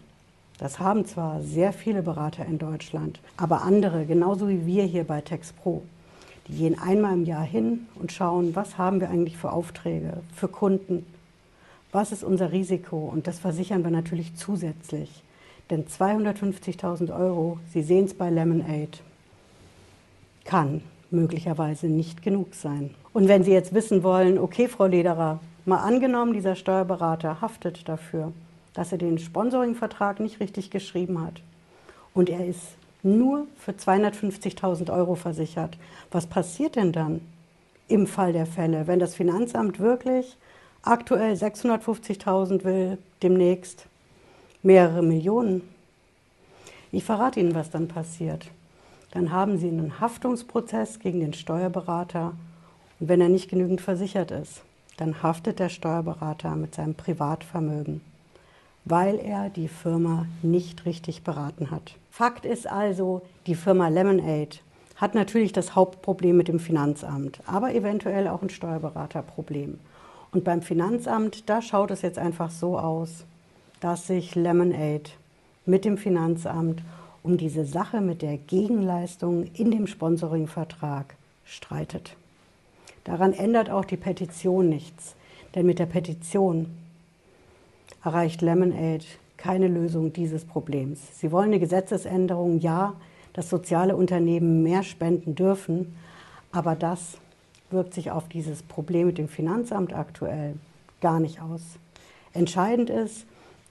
Das 0.59 0.79
haben 0.79 1.05
zwar 1.05 1.43
sehr 1.43 1.73
viele 1.73 2.03
Berater 2.03 2.47
in 2.47 2.59
Deutschland, 2.59 3.21
aber 3.37 3.63
andere, 3.63 4.07
genauso 4.07 4.49
wie 4.49 4.65
wir 4.65 4.85
hier 4.85 5.05
bei 5.05 5.21
TexPro, 5.21 5.83
die 6.49 6.55
gehen 6.55 6.79
einmal 6.79 7.15
im 7.15 7.25
Jahr 7.25 7.45
hin 7.45 7.87
und 7.97 8.11
schauen, 8.11 8.57
was 8.57 8.79
haben 8.79 9.01
wir 9.01 9.11
eigentlich 9.11 9.37
für 9.37 9.53
Aufträge, 9.53 10.19
für 10.35 10.49
Kunden, 10.49 11.05
was 11.91 12.11
ist 12.11 12.25
unser 12.25 12.53
Risiko 12.53 13.11
und 13.13 13.27
das 13.27 13.39
versichern 13.39 13.85
wir 13.85 13.91
natürlich 13.91 14.35
zusätzlich. 14.35 15.23
Denn 15.69 15.87
250.000 15.87 17.15
Euro, 17.17 17.59
Sie 17.73 17.83
sehen 17.83 18.07
es 18.07 18.15
bei 18.15 18.31
Lemonade, 18.31 18.99
kann 20.45 20.83
möglicherweise 21.11 21.87
nicht 21.87 22.23
genug 22.23 22.55
sein. 22.55 22.95
Und 23.13 23.29
wenn 23.29 23.45
Sie 23.45 23.53
jetzt 23.53 23.75
wissen 23.75 24.03
wollen, 24.03 24.39
okay, 24.39 24.69
Frau 24.69 24.87
Lederer, 24.87 25.41
mal 25.65 25.79
angenommen, 25.79 26.33
dieser 26.33 26.57
Steuerberater 26.57 27.41
haftet 27.41 27.89
dafür, 27.89 28.33
dass 28.75 28.93
er 28.93 28.99
den 28.99 29.19
Sponsoringvertrag 29.19 30.21
nicht 30.21 30.41
richtig 30.41 30.71
geschrieben 30.71 31.21
hat 31.21 31.43
und 32.15 32.29
er 32.29 32.47
ist 32.47 32.77
nur 33.03 33.47
für 33.59 33.73
250.000 33.73 34.93
Euro 34.93 35.17
versichert. 35.17 35.77
Was 36.11 36.27
passiert 36.27 36.77
denn 36.77 36.93
dann 36.93 37.21
im 37.89 38.07
Fall 38.07 38.33
der 38.33 38.47
Fälle, 38.47 38.87
wenn 38.87 39.01
das 39.01 39.15
Finanzamt 39.15 39.81
wirklich 39.81 40.37
aktuell 40.83 41.35
650.000 41.35 42.65
will, 42.65 42.99
demnächst 43.23 43.87
mehrere 44.63 45.03
Millionen? 45.03 45.63
Ich 46.93 47.05
verrate 47.05 47.41
Ihnen, 47.41 47.55
was 47.55 47.71
dann 47.71 47.89
passiert. 47.89 48.47
Dann 49.11 49.33
haben 49.33 49.59
Sie 49.59 49.69
einen 49.69 49.99
Haftungsprozess 49.99 51.01
gegen 51.01 51.21
den 51.21 51.33
Steuerberater 51.33 52.35
wenn 53.09 53.21
er 53.21 53.29
nicht 53.29 53.51
genügend 53.51 53.81
versichert 53.81 54.31
ist, 54.31 54.63
dann 54.97 55.23
haftet 55.23 55.59
der 55.59 55.69
Steuerberater 55.69 56.55
mit 56.57 56.75
seinem 56.75 56.95
Privatvermögen, 56.95 58.01
weil 58.85 59.19
er 59.19 59.51
die 59.51 59.69
Firma 59.69 60.27
nicht 60.43 60.85
richtig 60.87 61.23
beraten 61.23 61.71
hat. 61.71 61.95
Fakt 62.11 62.45
ist 62.45 62.67
also, 62.67 63.23
die 63.47 63.55
Firma 63.55 63.89
Lemonade 63.89 64.59
hat 64.97 65.15
natürlich 65.15 65.53
das 65.53 65.75
Hauptproblem 65.75 66.37
mit 66.37 66.49
dem 66.49 66.61
Finanzamt, 66.61 67.41
aber 67.47 67.75
eventuell 67.75 68.29
auch 68.29 68.43
ein 68.43 68.51
Steuerberaterproblem. 68.51 69.79
Und 70.31 70.45
beim 70.45 70.63
Finanzamt, 70.63 71.49
da 71.49 71.61
schaut 71.61 71.91
es 71.91 72.03
jetzt 72.03 72.19
einfach 72.19 72.51
so 72.51 72.79
aus, 72.79 73.25
dass 73.81 74.07
sich 74.07 74.35
Lemonade 74.35 75.11
mit 75.67 75.85
dem 75.85 75.99
Finanzamt 75.99 76.83
um 77.23 77.37
diese 77.37 77.65
Sache 77.65 78.01
mit 78.01 78.23
der 78.23 78.37
Gegenleistung 78.37 79.45
in 79.55 79.71
dem 79.71 79.87
Sponsoringvertrag 79.87 81.17
streitet. 81.45 82.17
Daran 83.05 83.33
ändert 83.33 83.71
auch 83.71 83.85
die 83.85 83.97
Petition 83.97 84.69
nichts, 84.69 85.15
denn 85.55 85.67
mit 85.67 85.79
der 85.79 85.87
Petition 85.87 86.67
erreicht 88.05 88.43
Lemonade 88.43 89.05
keine 89.37 89.67
Lösung 89.67 90.13
dieses 90.13 90.45
Problems. 90.45 91.19
Sie 91.19 91.33
wollen 91.33 91.49
eine 91.49 91.59
Gesetzesänderung, 91.59 92.61
ja, 92.61 92.95
dass 93.33 93.51
soziale 93.51 93.97
Unternehmen 93.97 94.63
mehr 94.63 94.83
spenden 94.83 95.35
dürfen, 95.35 95.97
aber 96.53 96.77
das 96.77 97.19
wirkt 97.71 97.95
sich 97.95 98.11
auf 98.11 98.29
dieses 98.29 98.63
Problem 98.63 99.09
mit 99.09 99.19
dem 99.19 99.29
Finanzamt 99.29 99.95
aktuell 99.95 100.55
gar 101.01 101.19
nicht 101.19 101.41
aus. 101.41 101.63
Entscheidend 102.35 102.91
ist 102.91 103.27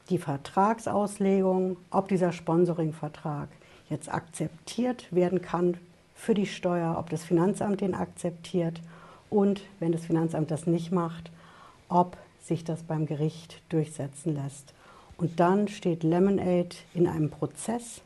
die 0.10 0.18
Vertragsauslegung, 0.18 1.78
ob 1.90 2.10
dieser 2.10 2.34
Sponsoringvertrag 2.34 3.48
jetzt 3.90 4.14
akzeptiert 4.14 5.08
werden 5.12 5.42
kann 5.42 5.78
für 6.16 6.34
die 6.34 6.48
Steuer, 6.48 6.98
ob 7.00 7.10
das 7.10 7.24
Finanzamt 7.24 7.82
den 7.82 7.96
akzeptiert 7.96 8.82
und, 9.32 9.62
wenn 9.80 9.92
das 9.92 10.06
Finanzamt 10.06 10.52
das 10.52 10.68
nicht 10.68 10.92
macht, 10.92 11.32
ob 11.90 12.18
sich 12.44 12.64
das 12.64 12.84
beim 12.84 13.08
Gericht 13.08 13.62
durchsetzen 13.70 14.36
lässt. 14.36 14.74
Und 15.18 15.40
dann 15.40 15.68
steht 15.68 16.04
Lemonade 16.04 16.76
in 16.94 17.08
einem 17.08 17.32
Prozess 17.32 18.02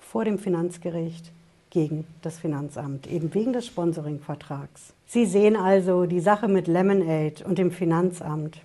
vor 0.00 0.24
dem 0.24 0.38
Finanzgericht 0.38 1.32
gegen 1.70 2.06
das 2.22 2.38
Finanzamt, 2.38 3.06
eben 3.06 3.34
wegen 3.34 3.52
des 3.52 3.66
Sponsoringvertrags. 3.66 4.94
Sie 5.06 5.26
sehen 5.26 5.56
also, 5.56 6.06
die 6.06 6.20
Sache 6.20 6.48
mit 6.48 6.66
Lemonade 6.66 7.44
und 7.44 7.58
dem 7.58 7.70
Finanzamt 7.70 8.60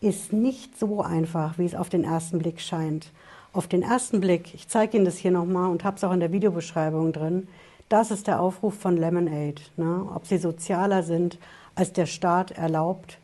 ist 0.00 0.32
nicht 0.32 0.78
so 0.78 1.02
einfach, 1.02 1.58
wie 1.58 1.64
es 1.64 1.74
auf 1.74 1.88
den 1.88 2.04
ersten 2.04 2.38
Blick 2.38 2.60
scheint. 2.60 3.10
Auf 3.52 3.68
den 3.68 3.82
ersten 3.82 4.20
Blick, 4.20 4.54
ich 4.54 4.68
zeige 4.68 4.96
Ihnen 4.96 5.04
das 5.04 5.18
hier 5.18 5.30
nochmal 5.30 5.70
und 5.70 5.84
habe 5.84 5.96
es 5.96 6.04
auch 6.04 6.12
in 6.12 6.20
der 6.20 6.32
Videobeschreibung 6.32 7.12
drin, 7.12 7.46
das 7.92 8.10
ist 8.10 8.26
der 8.26 8.40
Aufruf 8.40 8.74
von 8.74 8.96
Lemonade, 8.96 9.60
ne? 9.76 10.06
ob 10.14 10.26
sie 10.26 10.38
sozialer 10.38 11.02
sind, 11.02 11.38
als 11.74 11.92
der 11.92 12.06
Staat 12.06 12.50
erlaubt. 12.52 13.18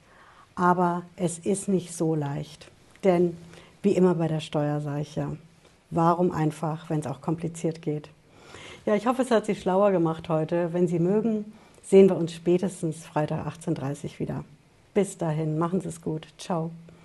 Aber 0.54 1.04
es 1.16 1.38
ist 1.38 1.68
nicht 1.68 1.94
so 1.94 2.14
leicht. 2.14 2.70
Denn 3.02 3.36
wie 3.82 3.92
immer 3.92 4.14
bei 4.14 4.28
der 4.28 4.40
Steuer 4.40 4.80
sage 4.80 5.00
ich 5.00 5.16
ja, 5.16 5.32
warum 5.90 6.32
einfach, 6.32 6.90
wenn 6.90 7.00
es 7.00 7.06
auch 7.06 7.22
kompliziert 7.22 7.80
geht? 7.80 8.10
Ja, 8.84 8.94
ich 8.94 9.06
hoffe, 9.06 9.22
es 9.22 9.30
hat 9.30 9.46
Sie 9.46 9.54
schlauer 9.54 9.90
gemacht 9.90 10.28
heute. 10.28 10.72
Wenn 10.72 10.86
Sie 10.86 10.98
mögen, 10.98 11.52
sehen 11.82 12.08
wir 12.08 12.16
uns 12.16 12.34
spätestens 12.34 13.06
Freitag 13.06 13.46
18.30 13.46 14.04
Uhr 14.04 14.18
wieder. 14.18 14.44
Bis 14.92 15.16
dahin, 15.16 15.58
machen 15.58 15.80
Sie 15.80 15.88
es 15.88 16.02
gut. 16.02 16.26
Ciao. 16.36 16.70